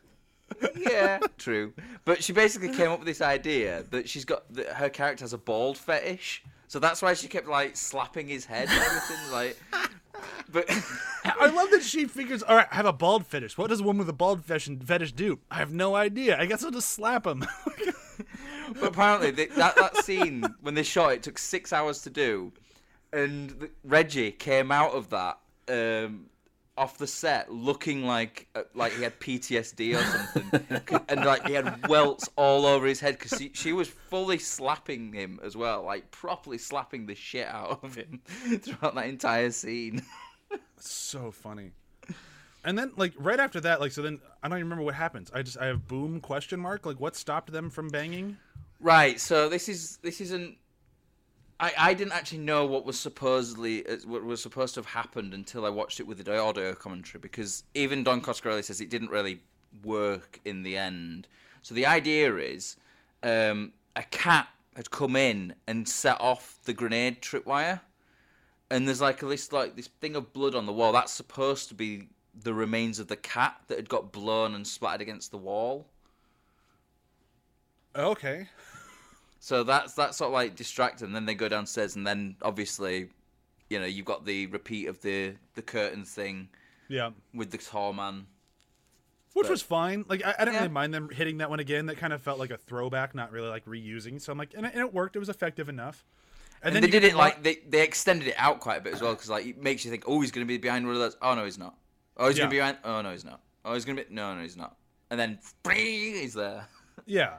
[0.75, 1.73] yeah, true.
[2.05, 5.33] But she basically came up with this idea that she's got that her character has
[5.33, 9.31] a bald fetish, so that's why she kept like slapping his head and everything.
[9.31, 9.57] Like,
[10.51, 10.69] but
[11.25, 12.43] I love that she figures.
[12.43, 13.57] All right, I have a bald fetish.
[13.57, 15.39] What does a woman with a bald fetish, fetish do?
[15.49, 16.39] I have no idea.
[16.39, 17.43] I guess I'll just slap him.
[18.75, 22.53] but apparently they, that that scene when they shot it took six hours to do,
[23.11, 25.39] and the, Reggie came out of that.
[25.67, 26.27] Um,
[26.79, 30.03] off the set, looking like uh, like he had PTSD or
[30.33, 34.39] something, and like he had welts all over his head because she, she was fully
[34.39, 38.21] slapping him as well, like properly slapping the shit out of him
[38.61, 40.01] throughout that entire scene.
[40.77, 41.71] so funny.
[42.63, 45.29] And then like right after that, like so then I don't even remember what happens.
[45.33, 46.85] I just I have boom question mark.
[46.85, 48.37] Like what stopped them from banging?
[48.79, 49.19] Right.
[49.19, 50.55] So this is this isn't.
[51.59, 55.33] I, I didn't actually know what was supposedly uh, what was supposed to have happened
[55.33, 59.09] until I watched it with the audio commentary because even Don Coscarelli says it didn't
[59.09, 59.41] really
[59.83, 61.27] work in the end.
[61.61, 62.77] So the idea is
[63.23, 67.81] um, a cat had come in and set off the grenade tripwire,
[68.71, 70.93] and there's like this like this thing of blood on the wall.
[70.93, 72.07] That's supposed to be
[72.41, 75.87] the remains of the cat that had got blown and splattered against the wall.
[77.95, 78.47] Okay.
[79.49, 81.07] So that's that's sort of like distracting.
[81.07, 83.09] And then they go downstairs, and then obviously,
[83.67, 86.49] you know, you've got the repeat of the the curtain thing
[86.87, 87.09] Yeah.
[87.33, 88.27] with the tall man.
[89.33, 90.05] Which But- was fine.
[90.07, 90.59] Like I, I didn't Yeah.
[90.59, 91.87] really mind them hitting that one again.
[91.87, 94.21] That kind of felt like a throwback, not really like reusing.
[94.21, 95.15] So I'm like, and it, and it worked.
[95.15, 96.05] It was effective enough.
[96.61, 99.01] And, then they did it like they, they extended it out quite a bit as
[99.01, 101.17] well because like it makes you think, oh, he's gonna be behind one of those.
[101.23, 101.75] Oh no, he's not.
[102.17, 102.77] Oh, he's gonna be behind.
[102.83, 103.41] Oh no, he's not.
[103.65, 104.13] Oh, he's gonna be.
[104.13, 104.75] No, no, he's not.
[105.09, 105.39] And then
[105.73, 106.67] he's there.
[107.07, 107.37] yeah,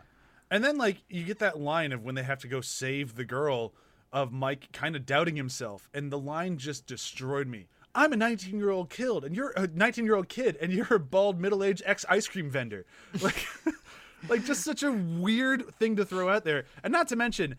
[0.50, 3.24] and then like you get that line of when they have to go save the
[3.24, 3.72] girl
[4.12, 7.66] of Mike kind of doubting himself, and the line just destroyed me.
[7.94, 10.94] I'm a 19 year old kid, and you're a 19 year old kid, and you're
[10.94, 12.86] a bald middle aged ex ice cream vendor.
[13.20, 13.46] Like,
[14.28, 17.56] like just such a weird thing to throw out there, and not to mention.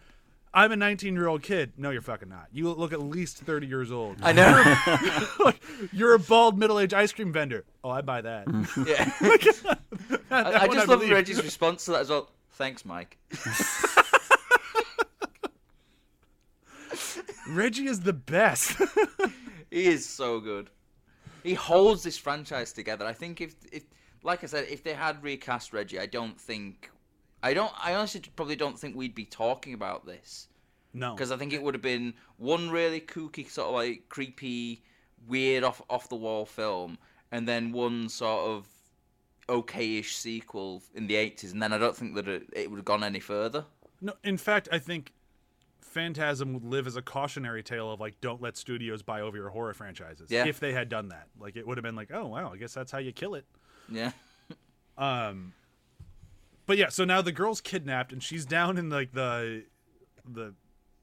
[0.54, 1.72] I'm a 19 year old kid.
[1.78, 2.48] No, you're fucking not.
[2.52, 4.18] You look at least 30 years old.
[4.22, 5.30] I know.
[5.46, 5.64] like,
[5.94, 7.64] you're a bald middle aged ice cream vendor.
[7.86, 8.48] Oh, I buy that.
[8.86, 9.06] yeah.
[9.22, 9.76] That
[10.30, 11.14] I, I one just love believe.
[11.14, 12.30] Reggie's response to that as well.
[12.52, 13.18] Thanks, Mike.
[17.50, 18.80] Reggie is the best.
[19.72, 20.70] He is so good.
[21.44, 23.06] He holds this franchise together.
[23.06, 23.84] I think if, if,
[24.22, 26.92] like I said, if they had recast Reggie, I don't think,
[27.42, 30.50] I don't, I honestly probably don't think we'd be talking about this
[30.94, 31.14] no.
[31.14, 34.84] because I think it would have been one really kooky, sort of like creepy,
[35.28, 36.98] weird, off off the wall film,
[37.32, 38.68] and then one sort of
[39.48, 42.86] okayish sequel in the eighties, and then I don't think that it, it would have
[42.86, 43.66] gone any further.
[44.02, 45.14] No, in fact, I think
[45.82, 49.50] Phantasm would live as a cautionary tale of like, don't let studios buy over your
[49.50, 50.32] horror franchises.
[50.32, 50.46] Yeah.
[50.46, 52.74] If they had done that, like, it would have been like, oh wow, I guess
[52.74, 53.46] that's how you kill it.
[53.90, 54.12] Yeah.
[54.98, 55.54] Um,
[56.68, 59.64] but yeah, so now the girl's kidnapped and she's down in like the
[60.30, 60.54] the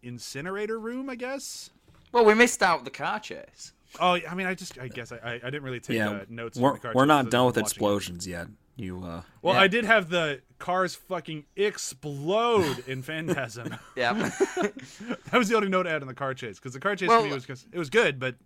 [0.03, 1.71] incinerator room, I guess.
[2.13, 3.73] Well, we missed out the car chase.
[4.01, 6.25] Oh, I mean, I just, I guess I, I, I didn't really take yeah, uh,
[6.29, 6.59] notes.
[6.59, 7.71] from we're, the car we're not done with watching it.
[7.71, 8.49] explosions yet.
[8.77, 9.61] You uh, Well, Yeah.
[9.63, 13.75] I did have the cars fucking explode in Phantasm.
[13.97, 14.13] Yeah.
[14.61, 17.09] that was the only note I had in the car chase because the car chase
[17.09, 18.37] Well- to me was 'cause- it was good, but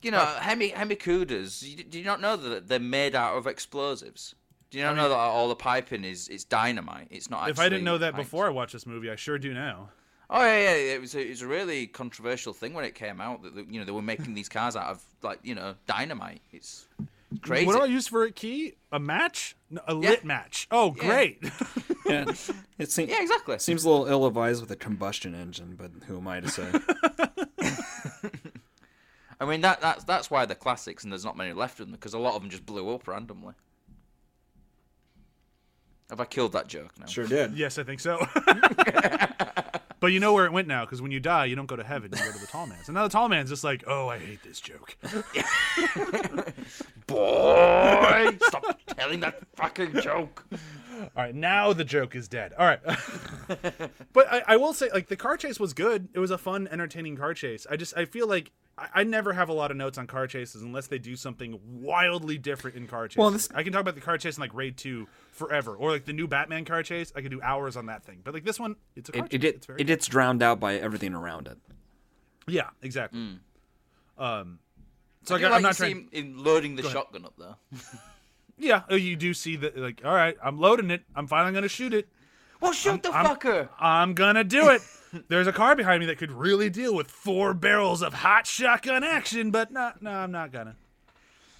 [0.00, 1.62] You know, hemi hemikudas.
[1.62, 4.34] you- Do you not know that they're made out of explosives?
[4.70, 7.08] Do you not know that all the piping is it's dynamite?
[7.10, 7.50] It's not.
[7.50, 8.24] if I didn't know that pipes.
[8.24, 9.90] before I watched this movie, I sure do now.
[10.34, 10.94] Oh yeah, yeah.
[10.94, 13.78] It was a, it was a really controversial thing when it came out that you
[13.78, 16.40] know they were making these cars out of like you know dynamite.
[16.52, 16.86] It's
[17.42, 17.66] crazy.
[17.66, 18.74] What do I use for a key?
[18.92, 19.54] A match?
[19.68, 20.68] No, a lit match.
[20.70, 21.04] Oh, Yeah.
[21.06, 21.42] great.
[22.06, 22.24] yeah,
[22.78, 23.58] it seems yeah, exactly.
[23.58, 26.66] seems a little ill-advised with a combustion engine, but who am I to say?
[29.40, 31.92] I mean that that's that's why they're classics and there's not many left of them
[31.92, 33.54] because a lot of them just blew up randomly.
[36.10, 37.06] Have I killed that joke now?
[37.06, 37.52] sure did.
[37.54, 38.18] yes, I think so.
[40.02, 41.84] but you know where it went now because when you die, you don't go to
[41.84, 42.10] heaven.
[42.10, 42.88] You go to the tall man's.
[42.88, 44.96] And now the tall man's just like, oh, I hate this joke.
[47.06, 50.44] Boy, stop telling that fucking joke.
[51.14, 52.54] All right, now the joke is dead.
[52.58, 52.80] All right.
[54.14, 56.08] but I, I will say, like, the car chase was good.
[56.14, 57.66] It was a fun, entertaining car chase.
[57.70, 60.26] I just, I feel like I, I never have a lot of notes on car
[60.26, 63.18] chases unless they do something wildly different in car chases.
[63.18, 65.74] Well, this- I can talk about the car chase in, like, Raid 2 forever.
[65.76, 67.12] Or, like, the new Batman car chase.
[67.14, 68.20] I could do hours on that thing.
[68.24, 69.40] But, like, this one, it's a car It, chase.
[69.40, 71.58] it, it, it's very it gets drowned out by everything around it.
[72.46, 73.38] Yeah, exactly.
[74.18, 74.58] Um,
[75.24, 76.08] so I I got, like I'm not you trying.
[76.12, 77.54] in loading the shotgun up there.
[78.58, 79.76] Yeah, oh, you do see that.
[79.76, 81.02] Like, all right, I'm loading it.
[81.16, 82.08] I'm finally gonna shoot it.
[82.60, 83.68] Well, shoot the I'm- fucker.
[83.80, 84.82] I'm gonna do it.
[85.28, 89.04] There's a car behind me that could really deal with four barrels of hot shotgun
[89.04, 90.76] action, but no, no, I'm not gonna.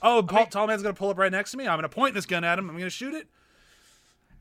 [0.00, 1.66] Oh, Paul, tall man's gonna pull up right next to me.
[1.66, 2.70] I'm gonna point this gun at him.
[2.70, 3.26] I'm gonna shoot it.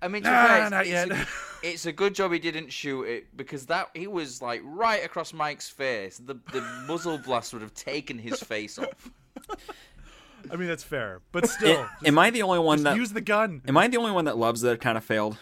[0.04, 1.12] I mean, Nah, fair, it's, not it's yet.
[1.12, 1.28] A,
[1.64, 5.34] it's a good job he didn't shoot it because that he was like right across
[5.34, 6.18] Mike's face.
[6.18, 9.10] The the muzzle blast would have taken his face off.
[10.52, 13.22] I mean, that's fair, but still, just, am I the only one that use the
[13.22, 13.62] gun.
[13.68, 15.38] am I the only one that loves that it kind of failed?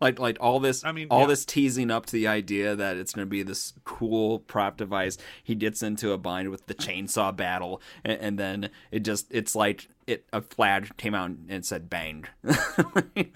[0.00, 1.26] Like like all this I mean, all yeah.
[1.26, 5.18] this teasing up to the idea that it's going to be this cool prop device.
[5.44, 9.54] He gets into a bind with the chainsaw battle, and, and then it just it's
[9.54, 12.28] like it a flag came out and said banged.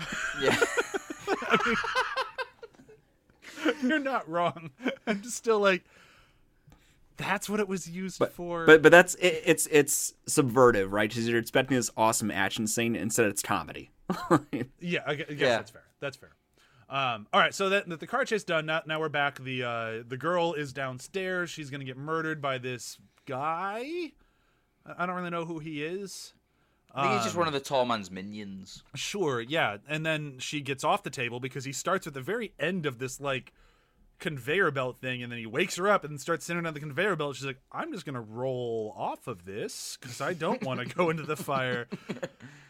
[0.41, 0.59] Yeah,
[3.83, 4.71] You're not wrong.
[5.07, 5.85] I'm just still like,
[7.17, 8.67] that's what it was used but, for.
[8.67, 11.09] but but that's it, it's it's subvertive, right?
[11.09, 13.91] Because you're expecting this awesome action scene instead it's comedy.
[14.81, 15.49] Yeah, I guess Yeah.
[15.57, 15.85] that's fair.
[16.01, 16.31] That's fair.
[16.91, 18.67] Um, all right, so that, that the car chase done.
[18.67, 19.43] Now, now we're back.
[19.43, 21.49] The uh, the girl is downstairs.
[21.51, 24.11] She's gonna get murdered by this guy.
[24.87, 26.35] I I don't really know who he is.
[26.97, 28.85] I think he's just one of the tall man's minions.
[28.95, 29.79] Sure, yeah.
[29.89, 32.99] And then she gets off the table because he starts at the very end of
[32.99, 33.53] this like
[34.19, 37.17] conveyor belt thing and then he wakes her up and starts sitting on the conveyor
[37.17, 37.37] belt.
[37.37, 41.11] She's like, I'm just gonna roll off of this because I don't want to go
[41.11, 41.89] into the fire.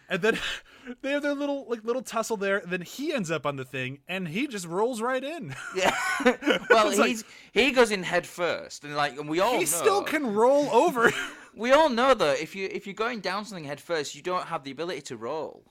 [0.09, 0.39] And then
[1.03, 2.59] they have their little like little tussle there.
[2.59, 5.55] And then he ends up on the thing and he just rolls right in.
[5.75, 5.95] Yeah.
[6.71, 7.17] well, It's like-
[7.53, 10.69] he goes in head first, and like, and we all he know, still can roll
[10.71, 11.13] over.
[11.55, 14.47] we all know that if you if you're going down something head first, you don't
[14.47, 15.65] have the ability to roll.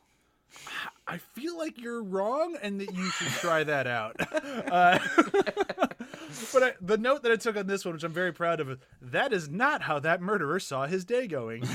[1.08, 4.16] I feel like you're wrong and that you should try that out.
[4.72, 4.98] Uh,
[6.54, 8.80] but I, the note that I took on this one, which I'm very proud of,
[9.02, 11.64] that is not how that murderer saw his day going.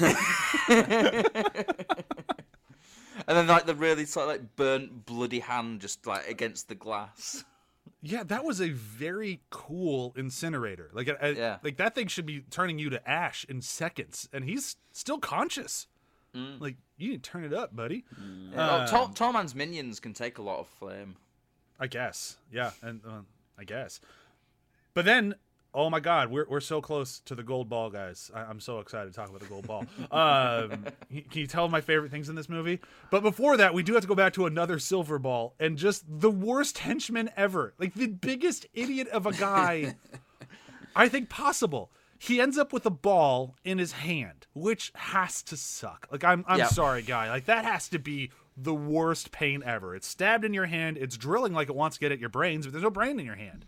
[3.26, 6.74] And then like the really sort of like burnt, bloody hand just like against the
[6.74, 7.44] glass.
[8.00, 10.88] yeah, that was a very cool incinerator.
[10.94, 11.58] Like, I, Yeah.
[11.62, 15.88] like that thing should be turning you to ash in seconds, and he's still conscious.
[16.34, 16.60] Mm.
[16.60, 18.04] Like, you need to turn it up, buddy.
[18.56, 21.16] oh, tall, Um, man's minions can take a lot of flame.
[21.80, 22.36] I guess.
[22.52, 23.20] Yeah, and uh,
[23.58, 24.00] I guess.
[24.94, 25.36] But then,
[25.72, 28.30] oh my God, we're we're so close to the gold ball, guys.
[28.34, 29.84] I, I'm so excited to talk about the gold ball.
[30.10, 32.80] Um, can you tell my favorite things in this movie?
[33.10, 36.04] But before that, we do have to go back to another silver ball and just
[36.08, 39.94] the worst henchman ever, like the biggest idiot of a guy
[40.96, 41.92] I think possible.
[42.18, 46.08] He ends up with a ball in his hand, which has to suck.
[46.10, 47.28] Like I'm I'm sorry, guy.
[47.28, 49.94] Like that has to be the worst pain ever.
[49.94, 52.66] It's stabbed in your hand, it's drilling like it wants to get at your brains,
[52.66, 53.64] but there's no brain in your hand.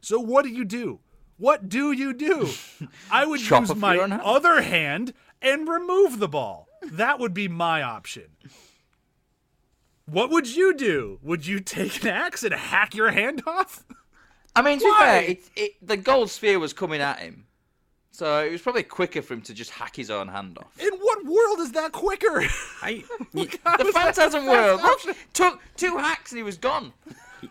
[0.00, 1.00] So what do you do?
[1.36, 2.48] What do you do?
[3.10, 4.22] I would use my your own hand?
[4.24, 6.68] other hand and remove the ball.
[6.82, 8.24] That would be my option.
[10.06, 11.18] What would you do?
[11.22, 13.84] Would you take an axe and hack your hand off?
[14.56, 14.98] I mean, to be Why?
[14.98, 17.46] fair, it, it, the gold sphere was coming at him,
[18.12, 20.78] so it was probably quicker for him to just hack his own hand off.
[20.80, 22.42] In what world is that quicker?
[22.82, 24.82] I, The Phantasm world.
[24.82, 26.92] Look, took two hacks and he was gone.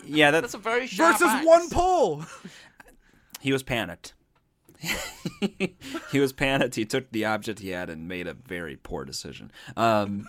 [0.05, 1.45] yeah, That's that's a very sharp Versus axe.
[1.47, 2.25] one pull.
[3.39, 4.13] he was panicked.
[6.11, 6.75] he was panicked.
[6.75, 9.51] He took the object he had and made a very poor decision.
[9.75, 10.25] Um,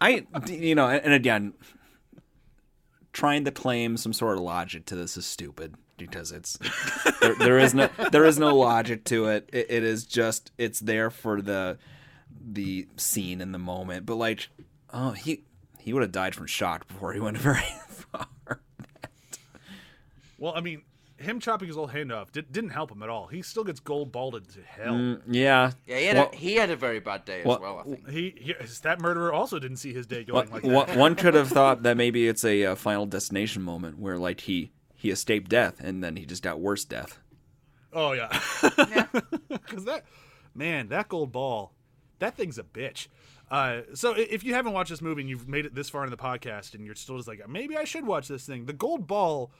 [0.00, 1.54] I, you know, and again,
[3.12, 6.58] trying to claim some sort of logic to this is stupid because it's
[7.20, 9.48] there, there is no there is no logic to it.
[9.52, 9.66] it.
[9.70, 11.78] It is just it's there for the
[12.46, 14.06] the scene in the moment.
[14.06, 14.48] But like,
[14.92, 15.44] oh, he
[15.78, 18.60] he would have died from shock before he went very far.
[20.38, 20.82] Well, I mean,
[21.16, 23.28] him chopping his old hand off did, didn't help him at all.
[23.28, 25.18] He still gets gold balded to hell.
[25.28, 27.78] Yeah, Yeah, he had, Well- a, he had a very bad day as Well- well,
[27.80, 28.08] I think.
[28.10, 30.68] He, he that murderer also didn't see his day One- going like that.
[30.70, 34.40] one- one could have thought that maybe it's a uh, final destination moment where like
[34.40, 34.72] he
[35.04, 37.18] he escaped death and then he just got worse death.
[37.92, 38.26] Oh yeah,
[39.48, 40.06] because that
[40.54, 41.74] man, that gold ball,
[42.20, 43.08] that thing's a bitch.
[43.50, 46.10] Uh, so if you haven't watched this movie and you've made it this far in
[46.10, 49.06] the podcast and you're still just like maybe I should watch this thing, the gold
[49.06, 49.52] ball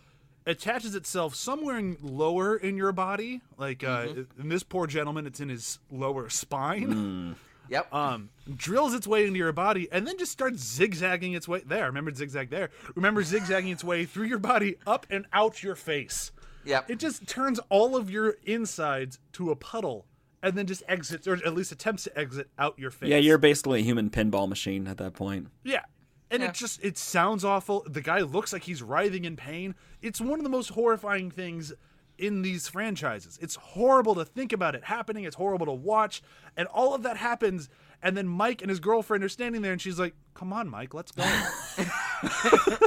[0.47, 3.43] attaches itself somewhere in, lower in your body.
[3.59, 4.07] Like uh,
[4.41, 7.37] in this poor gentleman, it's in his lower spine.
[7.69, 7.93] Yep.
[7.95, 11.87] um, drills its way into your body and then just starts zigzagging its way there.
[11.87, 12.71] Remember zigzag there.
[12.95, 16.31] Remember zigzagging its way through your body up and out your face.
[16.65, 16.89] yep.
[16.91, 20.07] It just turns all of your insides to a puddle
[20.43, 23.09] and then just exits, or at least attempts to exit out your face.
[23.09, 25.49] Yeah, you're basically a human pinball machine at that point.
[25.63, 25.85] Yeah.
[26.31, 26.49] And Yeah.
[26.51, 27.87] it just it sounds awful.
[27.89, 29.75] The guy looks like he's writhing in pain.
[30.03, 31.73] It's one of the most horrifying things
[32.19, 33.39] in these franchises.
[33.41, 35.25] It's horrible to think about it happening.
[35.25, 36.23] It's horrible to watch.
[36.57, 37.69] And all of that happens
[38.05, 40.93] and then Mike and his girlfriend are standing there and she's like, "Come on, Mike,
[40.93, 41.23] let's go."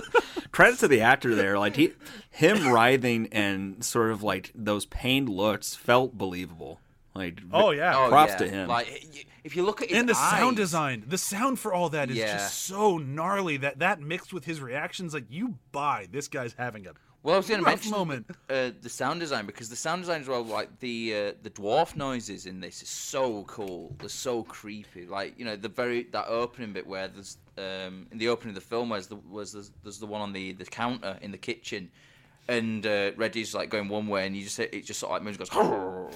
[0.52, 1.94] Credit to the actor there, like he,
[2.30, 6.80] him writhing and sort of like those pained looks felt believable.
[7.16, 7.98] Like, oh yeah.
[7.98, 8.38] Oh, props yeah.
[8.38, 8.68] to him.
[8.68, 12.12] Like, if you look at his and the sound design, the sound for all that
[12.12, 12.34] is Yeah.
[12.38, 16.86] just so gnarly that that mixed with his reactions like you buy this guy's having
[16.86, 16.92] a
[17.24, 18.26] Well, I was going to mention moment.
[18.50, 21.96] uh, the sound design because the sound design as well, like the uh, the dwarf
[21.96, 23.96] noises in this is so cool.
[24.00, 25.06] They're so creepy.
[25.06, 28.56] Like you know the very that opening bit where there's um, in the opening of
[28.56, 31.38] the film was the was there's, there's the one on the the counter in the
[31.38, 31.90] kitchen,
[32.48, 35.24] and uh, Reggie's like going one way and you just it just sort of like
[35.24, 36.14] moves goes.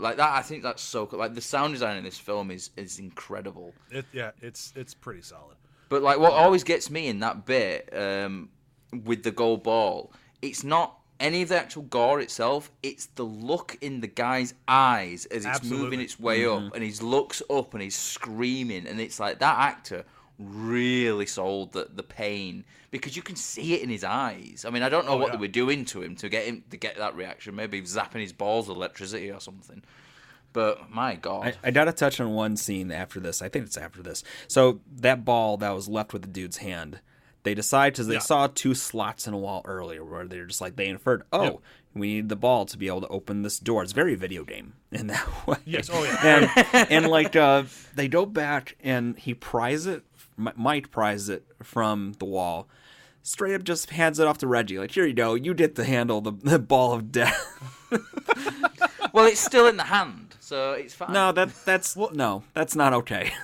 [0.00, 1.18] like that, I think that's so cool.
[1.18, 3.74] Like the sound design in this film is is incredible.
[3.90, 5.56] It, yeah, it's it's pretty solid.
[5.90, 8.48] But like, what always gets me in that bit um,
[9.04, 12.70] with the gold ball, it's not any of the actual gore itself.
[12.82, 15.84] It's the look in the guy's eyes as it's Absolutely.
[15.84, 16.74] moving its way up, mm-hmm.
[16.74, 20.04] and he looks up and he's screaming, and it's like that actor
[20.38, 24.64] really sold the, the pain because you can see it in his eyes.
[24.66, 25.32] I mean, I don't know Oh, what yeah.
[25.36, 27.54] they were doing to him to get him to get that reaction.
[27.54, 29.82] Maybe zapping his balls with electricity or something.
[30.52, 33.42] But my God, I, I gotta touch on one scene after this.
[33.42, 34.22] I think it's after this.
[34.48, 37.00] So that ball that was left with the dude's hand,
[37.44, 38.20] they decide because they Yeah.
[38.20, 41.58] saw two slots in a wall earlier where they're just like they inferred, oh, Yep.
[41.94, 43.82] we need the ball to be able to open this door.
[43.82, 45.58] It's very video game in that way.
[45.64, 46.48] Yes, oh, yeah.
[46.74, 47.62] and and like uh,
[47.94, 50.02] they go back and he pries it.
[50.38, 52.66] M- Mike pries it from the wall.
[53.22, 54.78] Straight up, just hands it off to Reggie.
[54.78, 55.34] Like, here you go.
[55.34, 57.40] You get to handle the, the ball of death.
[59.14, 61.12] well, it's still in the hand, so it's fine.
[61.12, 63.32] no, that that's no, that's not okay.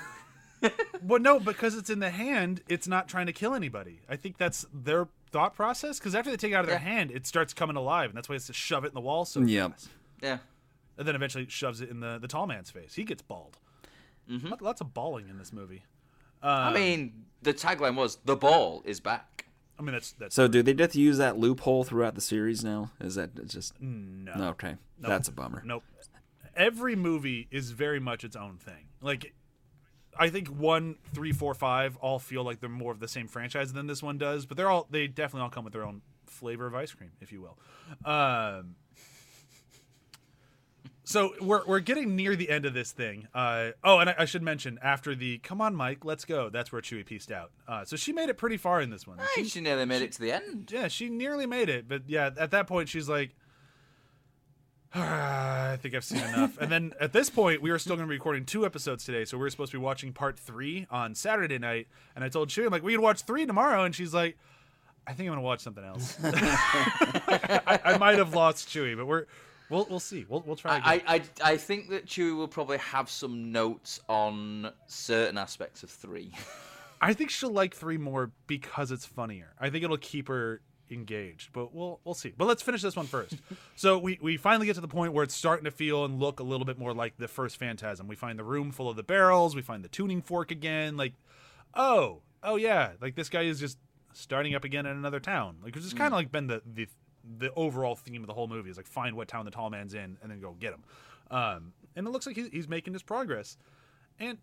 [1.02, 4.00] Well, no, because it's in the hand, it's not trying to kill anybody.
[4.08, 5.98] I think that's their thought process.
[5.98, 6.84] Because after they take it out of their Yeah.
[6.84, 9.24] hand, it starts coming alive, and that's why it's to shove it in the wall.
[9.24, 9.70] So Yep.
[9.72, 9.88] fast.
[10.22, 10.38] Yeah.
[10.98, 12.94] and then eventually shoves it in the the tall man's face.
[12.94, 13.56] He gets balled.
[14.28, 14.48] Mm-hmm.
[14.48, 15.82] Lot- Lots of balling in this movie.
[16.42, 19.46] I um, mean, the tagline was "The ball is back."
[19.78, 22.90] I mean, that's that's So, do they just use that loophole throughout the series now?
[23.00, 24.48] Is that just no, no?
[24.50, 25.62] Okay, that's a bummer.
[25.64, 25.84] nope.
[26.54, 28.88] Every movie is very much its own thing.
[29.00, 29.32] Like,
[30.20, 33.72] I think one, three, four, five all feel like they're more of the same franchise
[33.72, 36.66] than this one does, but they're all they definitely all come with their own flavor
[36.66, 37.58] of ice cream, if you will.
[38.04, 38.76] Um,
[41.04, 43.28] so we're we're getting near the end of this thing.
[43.34, 46.70] Uh, oh, and I, I should mention after the "Come on, Mike, let's go." That's
[46.70, 47.50] where Chewie pieced out.
[47.66, 49.18] Uh, so she made it pretty far in this one.
[49.34, 50.70] Hey, she nearly made it to the end.
[50.70, 53.34] Yeah, she nearly made it, but yeah, at that point she's like,
[54.95, 56.59] I think I've seen enough.
[56.59, 59.24] and then at this point, we were still going to be recording two episodes today,
[59.24, 61.86] so we were supposed to be watching part three on Saturday night.
[62.16, 64.36] And I told Chewie, I'm like, we can watch three tomorrow, and she's like,
[65.07, 66.16] I think I'm going to watch something else.
[66.24, 69.26] I, I might have lost Chewie, but we're
[69.70, 70.26] we'll we'll see.
[70.28, 70.78] We'll we'll try.
[70.78, 71.03] Again.
[71.07, 75.91] I, I I think that Chewie will probably have some notes on certain aspects of
[75.91, 76.32] three.
[77.01, 79.55] I think she'll like three more because it's funnier.
[79.59, 80.61] I think it'll keep her
[80.91, 82.32] engaged, but we'll we'll see.
[82.36, 83.36] But let's finish this one first.
[83.76, 86.41] so we we finally get to the point where it's starting to feel and look
[86.41, 88.09] a little bit more like the first Phantasm.
[88.09, 89.55] We find the room full of the barrels.
[89.55, 90.97] We find the tuning fork again.
[90.97, 91.14] Like,
[91.74, 93.78] oh oh yeah, like this guy is just
[94.12, 95.57] starting up again in another town.
[95.62, 96.88] Like it's just kind of like been the the
[97.38, 99.95] the overall theme of the whole movie is like find what town the tall man's
[99.95, 100.82] in and then go get him.
[101.30, 103.57] Um, and it looks like he's, he's making his progress.
[104.18, 104.38] And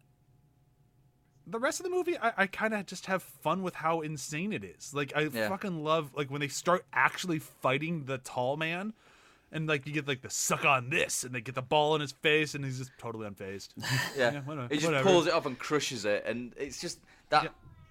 [1.50, 4.52] the rest of the movie, I, I kind of just have fun with how insane
[4.54, 4.94] it is.
[4.94, 5.48] Like I Yeah.
[5.50, 8.94] fucking love like when they start actually fighting the tall man,
[9.52, 12.02] and like you get like the suck on this, and they get the ball in
[12.02, 13.70] his face, and he's just totally unfazed.
[14.18, 15.10] Yeah, Yeah, whatever- he just whatever.
[15.10, 17.50] pulls it off and crushes it, and it's just that Yeah.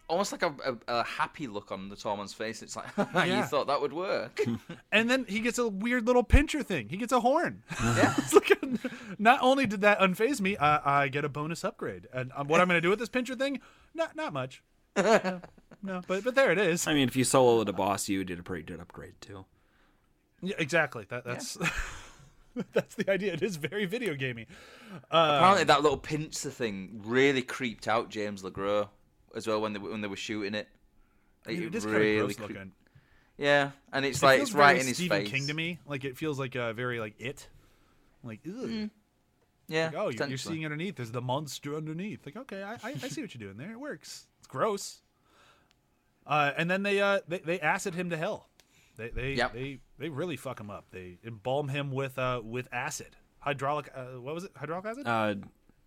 [0.08, 2.62] Almost like a, a, a happy look on the tall man's face.
[2.62, 3.46] It's like you Yeah.
[3.46, 4.40] thought that would work.
[4.92, 6.88] and then he gets a weird little pincher thing.
[6.88, 7.62] He gets a horn.
[7.82, 8.52] yeah, It's like,
[9.18, 12.06] not only did that unfaze me, I, I get a bonus upgrade.
[12.12, 13.60] And um, what I'm going to do with this pincher thing,
[13.94, 14.62] not not much.
[14.96, 15.40] no,
[15.82, 16.86] no, but but there it is.
[16.86, 19.44] I mean, if you solo the boss, you did a pretty good upgrade too.
[20.42, 21.04] Yeah, exactly.
[21.10, 21.58] That that's
[22.72, 23.34] that's the idea.
[23.34, 24.46] It is very video gamey.
[25.10, 28.88] Uh, apparently that little pincer thing really creeped out James LeGros
[29.36, 30.68] as well when they were- when they were shooting it.
[31.46, 32.72] Like, it is really kind of gross creep- looking.
[33.38, 35.06] Yeah, and it's It like it's right very in his face.
[35.06, 35.30] Stephen face.
[35.30, 35.78] King to me.
[35.86, 37.48] Like it feels like a very like it.
[38.24, 38.90] Like, ugh.
[39.68, 40.96] Yeah, Like, oh, you're, you're seeing underneath.
[40.96, 42.24] There's the monster underneath.
[42.24, 43.72] Like, okay, I, I, I see what you're doing there.
[43.72, 44.26] It works.
[44.38, 45.00] It's gross.
[46.26, 48.48] Uh, and then they uh they, they acid him to hell.
[48.96, 49.52] They they, Yep.
[49.52, 50.86] they they really fuck him up.
[50.90, 53.16] They embalm him with uh with acid.
[53.40, 54.50] Hydraulic uh, what was it?
[54.56, 55.06] Hydraulic acid?
[55.06, 55.34] Uh,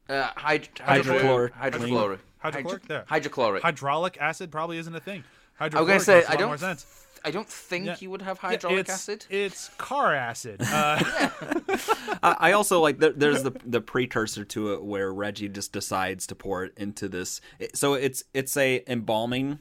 [0.10, 1.54] Uh, hyd- Hydrochloric.
[1.54, 2.88] hydrochloric, Hydrochloric?
[2.88, 3.04] There.
[3.08, 3.62] hydrochloric.
[3.64, 5.24] Hydraulic acid probably isn't a thing.
[5.60, 6.48] I was Hydrochloric gonna say makes a I don't.
[6.48, 7.06] more sense.
[7.26, 7.96] I don't think Yeah.
[8.00, 9.26] you would have Yeah, hydraulic it's, acid.
[9.30, 10.62] It's car acid.
[10.62, 11.04] Uh,
[12.24, 16.26] I I also like there, there's the the precursor to it where Reggie just decides
[16.28, 17.42] to pour it into this.
[17.74, 19.60] So it's it's a embalming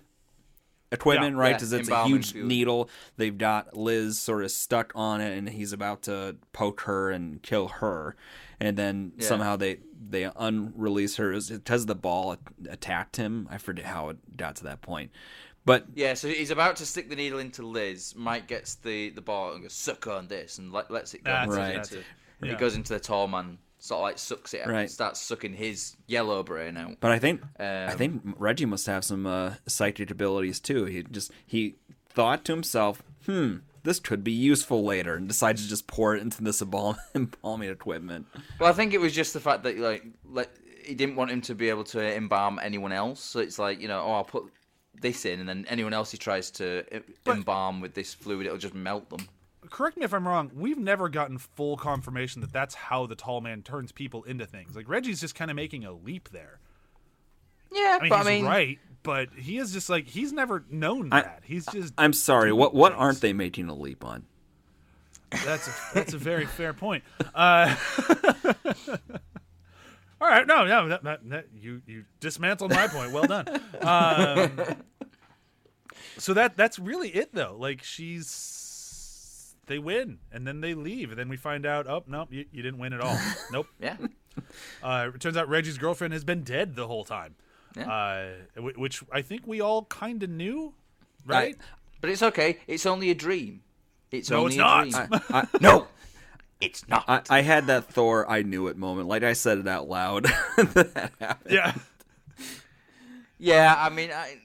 [0.93, 1.43] equipment, Yeah.
[1.43, 1.49] right?
[1.51, 2.47] Yeah, Because it's a huge fluid.
[2.47, 2.91] needle.
[3.17, 7.43] They've got Liz sort of stuck on it, and he's about to poke her and
[7.43, 8.17] kill her,
[8.61, 9.27] and then Yeah.
[9.27, 12.37] somehow they they unrelease her because the ball
[12.69, 13.49] attacked him.
[13.51, 15.11] I forget how it got to that point,
[15.65, 18.15] but Yeah, so he's about to stick the needle into Liz.
[18.17, 21.33] Mike gets the, the ball and goes, suck on this, and let, lets it go.
[21.33, 22.05] That's into, it, that's it.
[22.43, 22.53] Yeah.
[22.53, 24.91] It goes into the tall man, sort of like sucks it out, Right.
[24.91, 26.97] starts sucking his yellow brain out.
[27.01, 30.85] But I think I Um, think Reggie must have some uh, psychic abilities too.
[30.85, 31.77] He just he
[32.09, 33.57] thought to himself, "Hmm,
[33.89, 37.71] this could be useful later," and decided to just pour it into this embalm- embalming
[37.71, 38.27] equipment.
[38.61, 40.51] Well, I think it was just the fact that like like
[40.85, 43.21] he didn't want him to be able to embalm anyone else.
[43.21, 44.45] So it's like you know, oh, I'll put
[45.01, 48.59] this in, and then anyone else he tries to e- embalm with this fluid, it'll
[48.59, 49.29] just melt them.
[49.71, 50.51] correct me if I'm wrong.
[50.55, 54.75] We've never gotten full confirmation that that's how the tall man turns people into things.
[54.77, 56.59] Like Reggie's just kind of making a leap there.
[57.71, 60.65] Yeah, I mean, but he's I mean, right, but he is just like he's never
[60.71, 61.43] known I- that.
[61.45, 62.53] he's just I'm sorry.
[62.53, 63.01] What what things.
[63.01, 64.25] aren't they making a leap on?
[65.45, 67.05] That's a, that's a very fair point.
[67.35, 67.77] Uh,
[70.21, 73.13] all right, no, no, that, that, that, you you dismantled my point.
[73.13, 73.47] Well done.
[73.83, 74.51] Um,
[76.17, 77.57] so that that's really it, though.
[77.59, 82.29] Like she's they win and then they leave, and then we find out, oh nope,
[82.33, 83.19] you, you didn't win at all.
[83.53, 83.67] nope.
[83.81, 83.97] Yeah.
[84.83, 87.35] Uh, it turns out Reggie's girlfriend has been dead the whole time,
[87.77, 88.35] Yeah.
[88.57, 90.75] uh, which I think we all kind of knew,
[91.27, 91.57] right?
[92.01, 92.59] But it's okay.
[92.67, 93.63] It's only a dream.
[94.11, 94.91] It's No, only it's a not.
[94.91, 95.21] dream.
[95.31, 95.87] I, no,
[96.61, 97.05] it's not.
[97.09, 99.09] I, I had that Thor I knew it moment.
[99.09, 100.25] Like I said it out loud.
[100.57, 101.75] that yeah.
[103.39, 104.37] Yeah, I mean, I,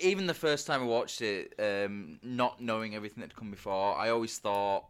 [0.00, 3.96] even the first time I watched it, um, not knowing everything that had come before,
[3.96, 4.84] I always thought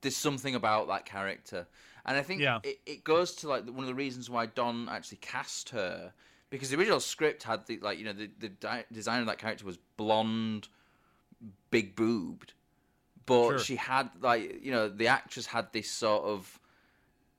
[0.00, 1.66] there's something about that character,
[2.08, 2.58] and I think Yeah.
[2.64, 6.12] it, it goes to like one of the reasons why Don actually cast her
[6.50, 9.38] because the original script had the like you know the the di- design of that
[9.38, 10.68] character was blonde,
[11.70, 12.54] big boobed,
[13.26, 13.58] but Sure.
[13.60, 16.60] she had like you know the actress had this sort of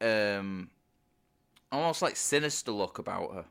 [0.01, 0.69] um
[1.71, 3.45] almost like sinister look about her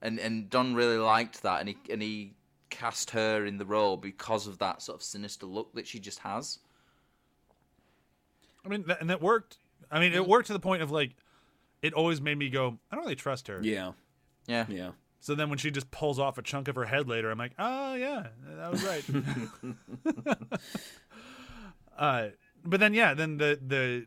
[0.00, 2.34] and and Don really liked that, and he and he
[2.70, 6.20] cast her in the role because of that sort of sinister look that she just
[6.20, 6.58] has.
[8.64, 9.58] I mean, and that worked.
[9.92, 11.14] I mean, it worked to the point of like,
[11.82, 13.60] it always made me go, I don't really trust her.
[13.62, 13.92] Yeah.
[14.48, 14.90] Yeah, Yeah.
[15.20, 17.52] So then when she just pulls off a chunk of her head later, I'm like,
[17.56, 18.26] oh yeah,
[18.56, 19.04] that was right.
[21.98, 22.28] uh,
[22.64, 24.06] but then yeah, then the the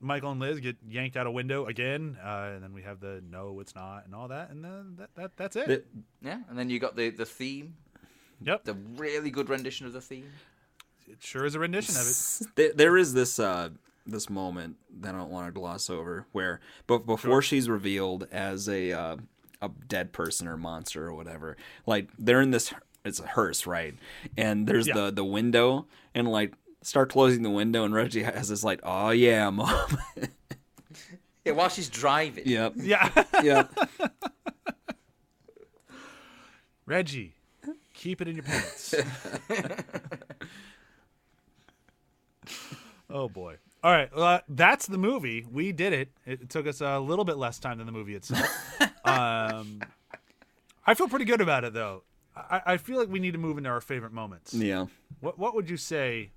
[0.00, 3.22] Michael and Liz get yanked out a window again, uh, and then we have the
[3.30, 5.68] no, it's not, and all that, and then that, that that's it.
[5.70, 5.86] It-
[6.22, 7.74] yeah, and then you got the the theme,
[8.42, 10.30] yep, the really good rendition of the theme.
[11.06, 12.54] it sure is a rendition of it.
[12.56, 13.68] there, there is this uh
[14.06, 18.68] this moment that I don't want to gloss over where but before she's revealed as
[18.68, 19.16] a uh,
[19.62, 22.72] a dead person or monster or whatever like they're in this
[23.04, 23.94] it's a hearse right
[24.36, 24.94] and there's Yeah.
[24.94, 26.52] the the window and like
[26.82, 29.98] start closing the window and Reggie has this like oh yeah mom
[31.46, 32.44] Yeah, while she's driving.
[32.46, 33.10] yep Yeah,
[33.42, 33.70] yep
[36.86, 37.32] Reggie,
[37.94, 38.94] keep it in your pants.
[43.10, 43.56] oh boy.
[43.84, 45.46] All right, well, uh, that's the movie.
[45.52, 46.08] We did it.
[46.24, 48.48] It took us a little bit less time than the movie itself.
[49.04, 49.82] um,
[50.86, 52.02] I feel pretty good about it, though.
[52.34, 54.54] I, I feel like we need to move into our favorite moments.
[54.54, 54.86] yeah
[55.20, 56.30] What What would you say?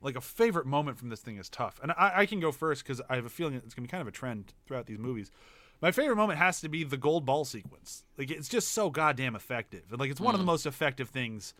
[0.00, 2.82] Like a favorite moment from this thing is tough, and I, I can go first
[2.82, 5.30] because I have a feeling it's gonna be kind of a trend throughout these movies.
[5.82, 8.04] My favorite moment has to be the gold ball sequence.
[8.16, 11.52] Like it's just so goddamn effective, and like it's one of the most effective things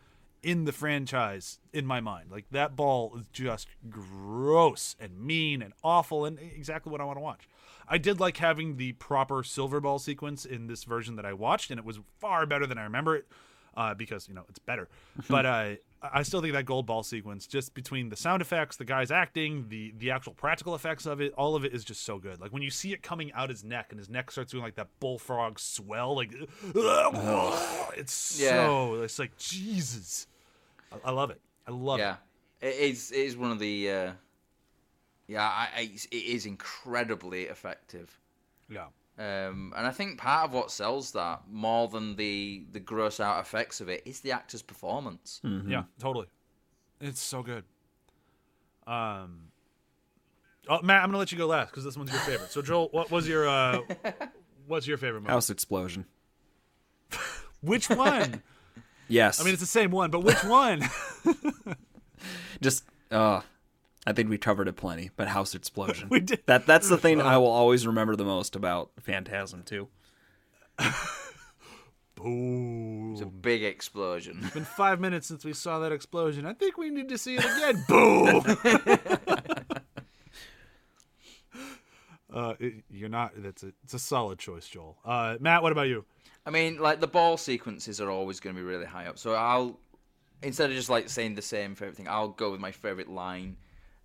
[0.45, 2.29] in the franchise in my mind.
[2.31, 7.17] Like that ball is just gross and mean and awful, and exactly what I want
[7.17, 7.49] to watch.
[7.87, 11.71] I did like having the proper silver ball sequence in this version that I watched,
[11.71, 13.25] and it was far better than I remember it
[13.75, 14.87] uh, because you know it's better.
[15.29, 15.69] but uh,
[16.13, 19.65] I still think that gold ball sequence, just between the sound effects, the guys acting,
[19.69, 22.39] the the actual practical effects of it, all of it is just so good.
[22.39, 24.75] Like when you see it coming out his neck, and his neck starts doing like
[24.75, 26.31] that bullfrog swell, like
[27.97, 28.49] it's Yeah.
[28.67, 30.27] so it's like Jesus.
[30.91, 31.41] I, I love it.
[31.67, 32.03] I love it.
[32.03, 32.15] Yeah,
[32.61, 33.11] it is.
[33.11, 33.91] It is one of the.
[33.91, 34.11] Uh,
[35.27, 35.81] yeah, I, I,
[36.11, 38.19] it's- incredibly effective.
[38.69, 38.87] Yeah.
[39.17, 43.39] Um, and I think part of what sells that more than the the gross out
[43.39, 45.39] effects of it is the actor's performance.
[45.43, 46.27] Yeah, totally.
[46.99, 47.63] It's so good.
[48.85, 49.47] Um,
[50.69, 52.51] oh, Matt, I'm gonna let you go last because this one's your favorite.
[52.51, 53.79] So, Joel, what was your uh,
[54.67, 55.31] what's your favorite moment?
[55.33, 56.05] house explosion
[57.61, 58.43] Which one?
[59.07, 60.81] Yes I mean, it's the same one, but which one?
[62.61, 63.41] just uh
[64.07, 66.07] I think we covered it plenty, but house explosion.
[66.11, 66.43] We did.
[66.45, 69.87] That that's the thing I will always remember the most about Phantasm too.
[72.15, 73.11] Boom.
[73.13, 74.39] It's a big explosion.
[74.43, 76.45] It's been five minutes since we saw that explosion.
[76.45, 77.83] I think we need to see it again.
[77.89, 78.43] Boom.
[82.33, 83.33] uh, it- you're not.
[83.37, 83.73] That's a.
[83.83, 84.97] It's a solid choice, Joel.
[85.05, 86.05] Uh, Matt, what about you?
[86.45, 89.17] I mean, like the ball sequences are always going to be really high up.
[89.17, 89.79] So I'll
[90.43, 93.57] instead of just like saying the same for everything, I'll go with my favorite line,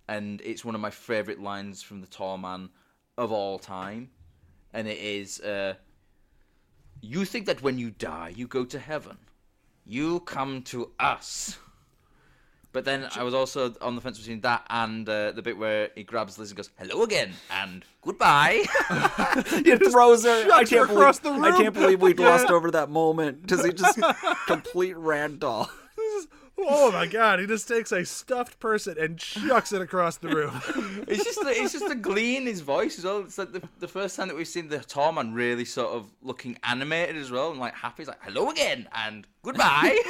[0.07, 2.69] and it's one of my favorite lines from the Tall Man
[3.17, 4.09] of all time,
[4.73, 5.75] and it is, uh,
[7.01, 9.17] "You think that when you die, you go to heaven.
[9.85, 11.57] You come to us."
[12.73, 15.89] But then I was also on the fence between that and uh, the bit where
[15.93, 18.63] he grabs Liz and goes, "Hello again" and goodbye.
[19.63, 20.47] It throws her.
[20.53, 22.15] I can't across believe the I can't believe we Yeah.
[22.15, 23.45] glossed over that moment.
[23.47, 23.99] Does he just
[24.47, 25.69] complete ragdoll?
[26.63, 30.61] Oh my god, he just takes a stuffed person and chucks it across the room.
[31.07, 33.19] It's just the, it's just the glee in his voice as well.
[33.21, 36.09] It's like the, the first time that we've seen the tall man really sort of
[36.21, 38.03] looking animated as well and like happy.
[38.03, 39.97] He's like, "Hello again" and goodbye.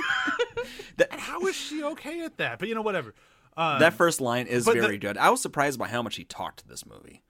[1.12, 2.60] And how is she okay at that?
[2.60, 3.16] But you know, whatever.
[3.58, 5.18] Um, that first line is but the- very good.
[5.18, 7.24] I was surprised by how much he talked to this movie.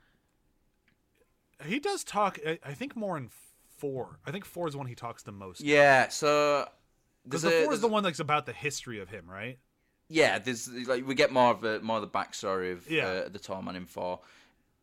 [1.66, 2.40] he does talk.
[2.46, 3.30] I, I think more in
[3.78, 4.20] four.
[4.26, 5.62] I think four is the one he talks the most.
[5.62, 6.68] Yeah, so
[7.24, 9.58] because the a- four is the one that's about the history of him, right?
[10.10, 13.08] Yeah, there's like we get more of the more of the backstory of Yeah.
[13.08, 14.20] uh, the Tall Man in four.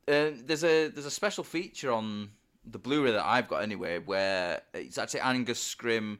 [0.06, 2.30] Uh, there's a there's a special feature on
[2.64, 6.18] the Blu-ray that I've got anyway, where it's actually Angus Scrimm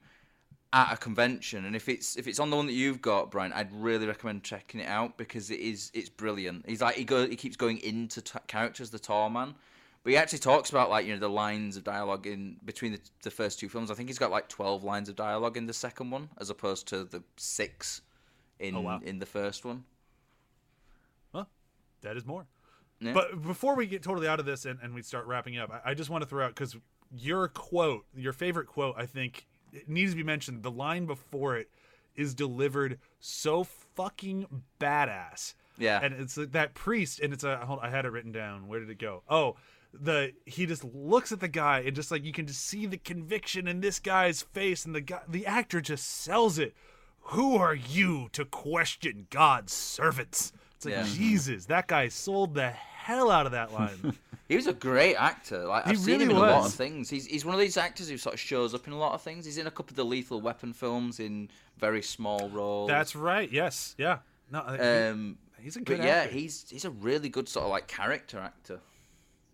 [0.75, 3.53] at a convention, and if it's if it's on the one that you've got, Brian,
[3.55, 6.69] I'd really recommend checking it out because it is it's brilliant.
[6.69, 9.55] He's like he go he keeps going into t- characters, the Tall Man.
[10.05, 13.01] But he actually talks about like you know the lines of dialogue in between the,
[13.23, 13.91] the first two films.
[13.91, 16.87] I think he's got like twelve lines of dialogue in the second one, as opposed
[16.89, 18.03] to the six
[18.59, 19.01] in Oh, wow.
[19.05, 19.85] in the first one.
[21.33, 21.49] Well,
[22.03, 22.47] that is more.
[23.01, 23.13] Yeah.
[23.13, 25.91] But before we get totally out of this and, and we start wrapping up, I,
[25.91, 26.77] I just want to throw out because
[27.17, 30.63] your quote, your favorite quote, I think it needs to be mentioned.
[30.63, 31.71] The line before it
[32.17, 33.63] is delivered so
[33.95, 34.47] fucking
[34.81, 35.55] badass.
[35.79, 36.01] Yeah.
[36.03, 37.79] and it's that priest, and it's a hold.
[37.81, 38.67] I had it written down.
[38.67, 39.23] Where did it go?
[39.31, 39.55] Oh,
[39.93, 42.99] the he just looks at the guy and just like you can just see the
[42.99, 46.75] conviction in this guy's face, and the guy, the actor just sells it.
[47.33, 50.53] Who are you to question God's servants?
[50.77, 51.05] It's like Yeah.
[51.07, 54.17] Jesus, that guy sold the hell out of that line.
[54.49, 55.67] He was a great actor.
[55.67, 57.11] Like He I've seen him really in a lot of things.
[57.11, 59.21] He's he's one of these actors who sort of shows up in a lot of
[59.21, 59.45] things.
[59.45, 62.89] He's in a couple of the Lethal Weapon films in very small roles.
[62.89, 63.53] That's right.
[63.53, 63.95] Yes.
[63.99, 64.21] Yeah.
[64.51, 64.63] No.
[64.63, 65.37] he- um.
[65.61, 68.81] he's a good But yeah, he's he's a really good sort of like character actor.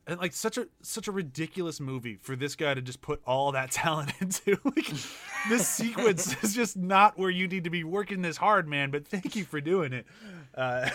[0.07, 3.53] And like such a such a ridiculous movie for this guy to just put all
[3.53, 4.59] that talent into.
[4.65, 4.93] Like
[5.49, 8.91] this sequence is just not where you need to be working this hard, man.
[8.91, 10.07] But thank you for doing it.
[10.55, 10.91] Uh,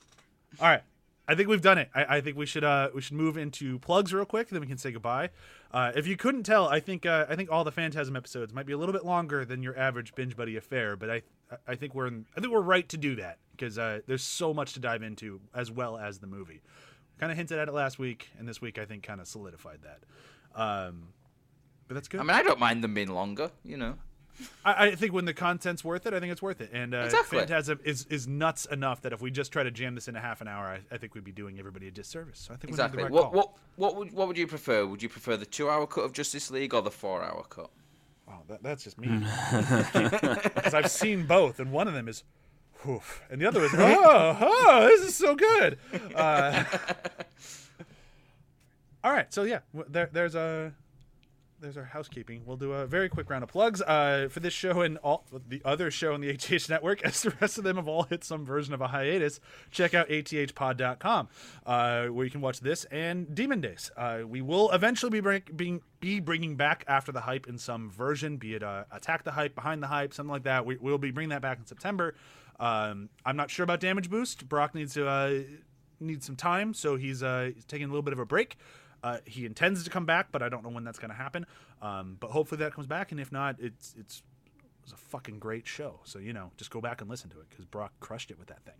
[0.60, 0.82] all right,
[1.28, 1.90] I think we've done it.
[1.94, 4.66] I, I think we should uh we should move into plugs real quick, then we
[4.66, 5.30] can say goodbye.
[5.72, 8.66] Uh, if you couldn't tell, I think uh, I think all the Phantasm episodes might
[8.66, 11.22] be a little bit longer than your average binge buddy affair, but I
[11.66, 14.52] I think we're in, I think we're right to do that because uh, there's so
[14.54, 16.60] much to dive into as well as the movie.
[17.18, 19.78] Kind of hinted at it last week, and this week I think kind of solidified
[19.82, 20.60] that.
[20.60, 21.08] Um,
[21.88, 22.20] but that's good.
[22.20, 23.50] I mean, I don't mind them being longer.
[23.64, 23.94] You know.
[24.66, 26.68] I, I think when the content's worth it, I think it's worth it.
[26.72, 27.38] And uh, Exactly.
[27.38, 30.20] Phantasm is, is nuts enough that if we just try to jam this in a
[30.20, 32.38] half an hour, I, I think we'd be doing everybody a disservice.
[32.40, 32.98] So I think Exactly.
[32.98, 34.84] we made the right What what what would what would you prefer?
[34.84, 37.70] Would you prefer the two-hour cut of Justice League or the four-hour cut?
[38.28, 39.08] Oh, that, that's just me.
[39.92, 42.24] Because I've seen both, and one of them is,
[42.82, 43.00] whew,
[43.30, 45.78] and the other is, oh, oh, this is so good.
[46.14, 46.64] Uh,
[49.04, 50.72] all right, so yeah, there, there's a.
[51.58, 52.42] There's our housekeeping.
[52.44, 55.62] We'll do a very quick round of plugs uh, for this show and all the
[55.64, 58.44] other show on the ATH network, as the rest of them have all hit some
[58.44, 59.40] version of a hiatus.
[59.70, 61.28] Check out athpod.com,
[61.64, 63.90] uh, where you can watch this and Demon Days.
[63.96, 67.90] Uh, we will eventually be, bring, being, be bringing back After the Hype in some
[67.90, 70.66] version, be it uh, Attack the Hype, Behind the Hype, something like that.
[70.66, 72.14] We'll be bringing that back in September.
[72.58, 74.48] Um, I'm not sure about Damage Boost.
[74.48, 75.40] Brock needs to uh,
[76.20, 78.56] some time, so he's uh, he's taking a little bit of a break.
[79.02, 81.46] Uh, he intends to come back, but I don't know when that's going to happen.
[81.82, 85.38] Um, but hopefully that comes back, and if not, it's it's it was a fucking
[85.38, 86.00] great show.
[86.04, 88.48] So you know, just go back and listen to it because Brock crushed it with
[88.48, 88.74] that thing.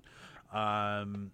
[0.53, 1.31] Um,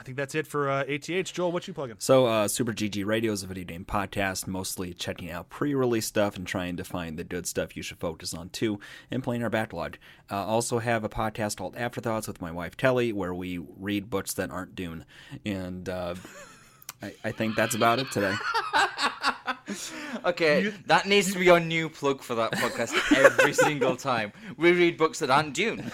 [0.00, 1.30] I think that's it for uh, ATH.
[1.30, 1.96] Joel, what you plugging?
[1.98, 6.36] So, uh, Super GG Radio is a video game podcast, mostly checking out pre-release stuff
[6.38, 9.50] and trying to find the good stuff you should focus on too, and playing our
[9.50, 9.98] backlog.
[10.30, 14.32] Uh, also have a podcast called Afterthoughts with my wife Telly, where we read books
[14.34, 15.04] that aren't Dune,
[15.44, 16.14] and uh,
[17.02, 18.34] I, I think that's about it today.
[20.24, 24.32] Okay, that needs to be our new plug for that podcast every single time.
[24.56, 25.92] We read books that aren't Dune.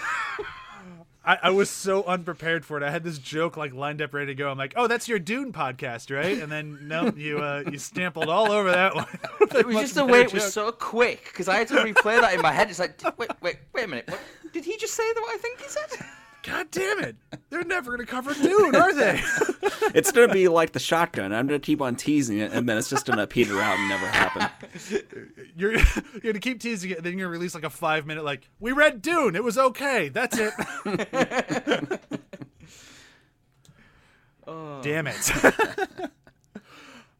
[1.27, 2.85] I, I was so unprepared for it.
[2.85, 4.49] I had this joke like lined up ready to go.
[4.49, 8.29] I'm like, "Oh, that's your Dune podcast, right?" And then no, you uh, you stampled
[8.29, 9.07] all over that one.
[9.57, 12.35] It was just the way it was so quick because I had to replay that
[12.35, 12.69] in my head.
[12.69, 14.09] It's like, wait, wait, wait a minute.
[14.09, 14.21] What,
[14.53, 15.21] did he just say that?
[15.21, 16.07] What I think he said?
[16.47, 17.17] God damn it!
[17.51, 19.21] They're never gonna cover Dune, are they?
[19.95, 21.33] It's gonna be like the shotgun.
[21.33, 24.07] I'm gonna keep on teasing it, and then it's just gonna peter out and never
[24.07, 24.49] happen.
[25.57, 25.81] you're you're
[26.23, 28.73] gonna keep teasing it, and then you're gonna release like a five minute like, "We
[28.73, 29.37] read Dune.
[29.37, 30.09] It was okay.
[30.09, 30.53] That's it."
[34.83, 35.33] Damn it.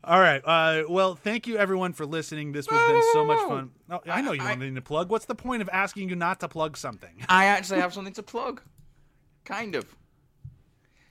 [0.05, 0.41] All right.
[0.45, 2.53] Uh, well, thank you everyone for listening.
[2.53, 3.71] This has been so much fun.
[3.89, 5.11] No, I know you I- wanted to plug.
[5.11, 7.11] What's the point of asking you not to plug something?
[7.29, 8.61] I actually have something to plug.
[9.47, 9.87] Kind of.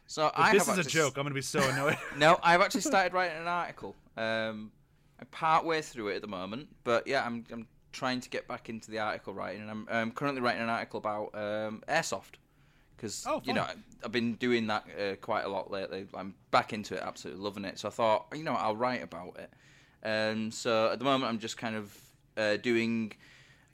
[0.07, 1.17] So I this is a joke.
[1.17, 1.97] I'm gonna be so annoyed.
[2.17, 3.95] No, I've actually started writing an article.
[4.17, 4.71] Um,
[5.19, 8.47] I'm part way through it at the moment, but yeah, I'm I'm trying to get
[8.47, 12.35] back into the article writing, and I'm I'm currently writing an article about um, airsoft
[12.95, 13.65] because Oh, you know.
[14.03, 16.05] I've been doing that uh, quite a lot lately.
[16.13, 17.79] I'm back into it, absolutely loving it.
[17.79, 19.49] So I thought, you know, I'll write about it.
[20.07, 21.97] Um, so at the moment, I'm just kind of
[22.37, 23.13] uh, doing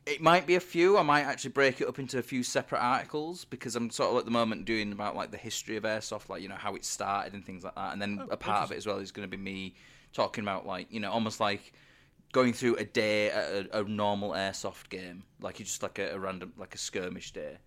[0.05, 0.97] It might be a few.
[0.97, 4.17] I might actually break it up into a few separate articles because I'm sort of
[4.17, 6.83] at the moment doing about like the history of airsoft, like you know how it
[6.83, 7.93] started and things like that.
[7.93, 9.75] And then Oh, a part of it as well is going to be me
[10.11, 11.73] talking about like you know almost like
[12.31, 16.15] going through a day at a, a normal airsoft game, like you just like a,
[16.15, 17.57] a random like a skirmish day.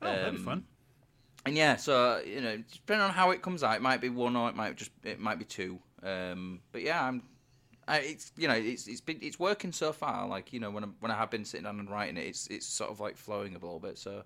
[0.00, 0.64] Oh, that'd be Um, fun.
[1.44, 4.34] And yeah, so you know, depending on how it comes out, it might be one
[4.36, 5.78] or it might just it might be two.
[6.02, 7.22] Um, but yeah, I'm.
[7.92, 10.26] I, it's you know it's it's been it's working so far.
[10.26, 12.46] Like you know when I, when I have been sitting down and writing it, it's
[12.46, 13.98] it's sort of like flowing a little bit.
[13.98, 14.22] So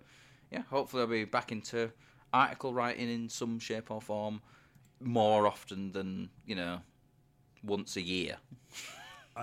[0.53, 1.91] yeah, hopefully I'll be back into
[2.33, 4.41] article writing in some shape or form
[5.01, 6.79] more often than you know
[7.65, 8.37] once a year.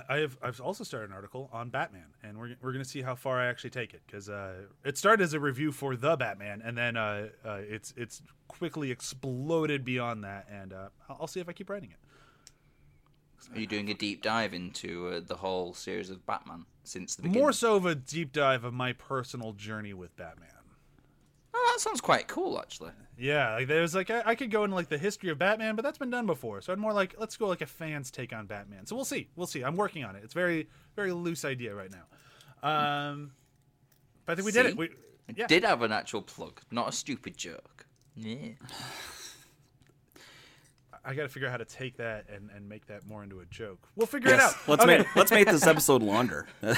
[0.09, 3.15] I- have I've also started an article on Batman, and we're we're gonna see how
[3.15, 6.61] far I actually take it because uh, it started as a review for the Batman,
[6.63, 11.49] and then uh, uh, it's it's quickly exploded beyond that, and uh, I'll see if
[11.49, 11.97] I keep writing it.
[13.53, 17.23] Are you doing a deep dive into uh, the whole series of Batman since the
[17.23, 17.41] beginning?
[17.41, 20.49] More so of a deep dive of my personal journey with Batman.
[21.55, 22.91] Oh, that sounds quite cool, actually.
[23.17, 25.83] Yeah, like there's like I, I could go into like the history of Batman, but
[25.83, 26.61] that's been done before.
[26.61, 28.87] So I'd more like let's go like a fan's take on Batman.
[28.87, 29.61] So we'll see, we'll see.
[29.61, 30.23] I'm working on it.
[30.23, 32.67] It's very very loose idea right now.
[32.67, 33.31] Um,
[34.25, 34.77] but I think we did it.
[34.77, 34.89] We
[35.35, 35.47] yeah.
[35.47, 37.85] Did have an actual plug, not a stupid joke.
[38.15, 38.53] Yeah.
[41.05, 43.41] I got to figure out how to take that and, and make that more into
[43.41, 43.79] a joke.
[43.95, 44.67] We'll figure Yes, it out.
[44.69, 44.97] let's Okay.
[44.99, 46.47] make let's make this episode longer.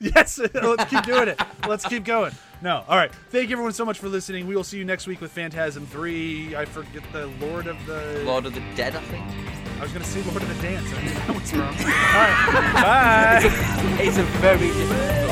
[0.00, 1.40] Yes, let's keep doing it.
[1.68, 2.32] Let's keep going.
[2.60, 3.12] No, all right.
[3.30, 4.48] Thank you everyone so much for listening.
[4.48, 6.56] We will see you next week with Phantasm Three.
[6.56, 8.24] I forget the Lord of the.
[8.26, 9.24] Lord of the Dead, I think.
[9.78, 10.92] I was gonna say Lord of the Dance.
[10.92, 11.68] I knew that was wrong.
[11.68, 12.72] All right.
[12.74, 14.02] Bye.
[14.02, 15.31] It's a very different.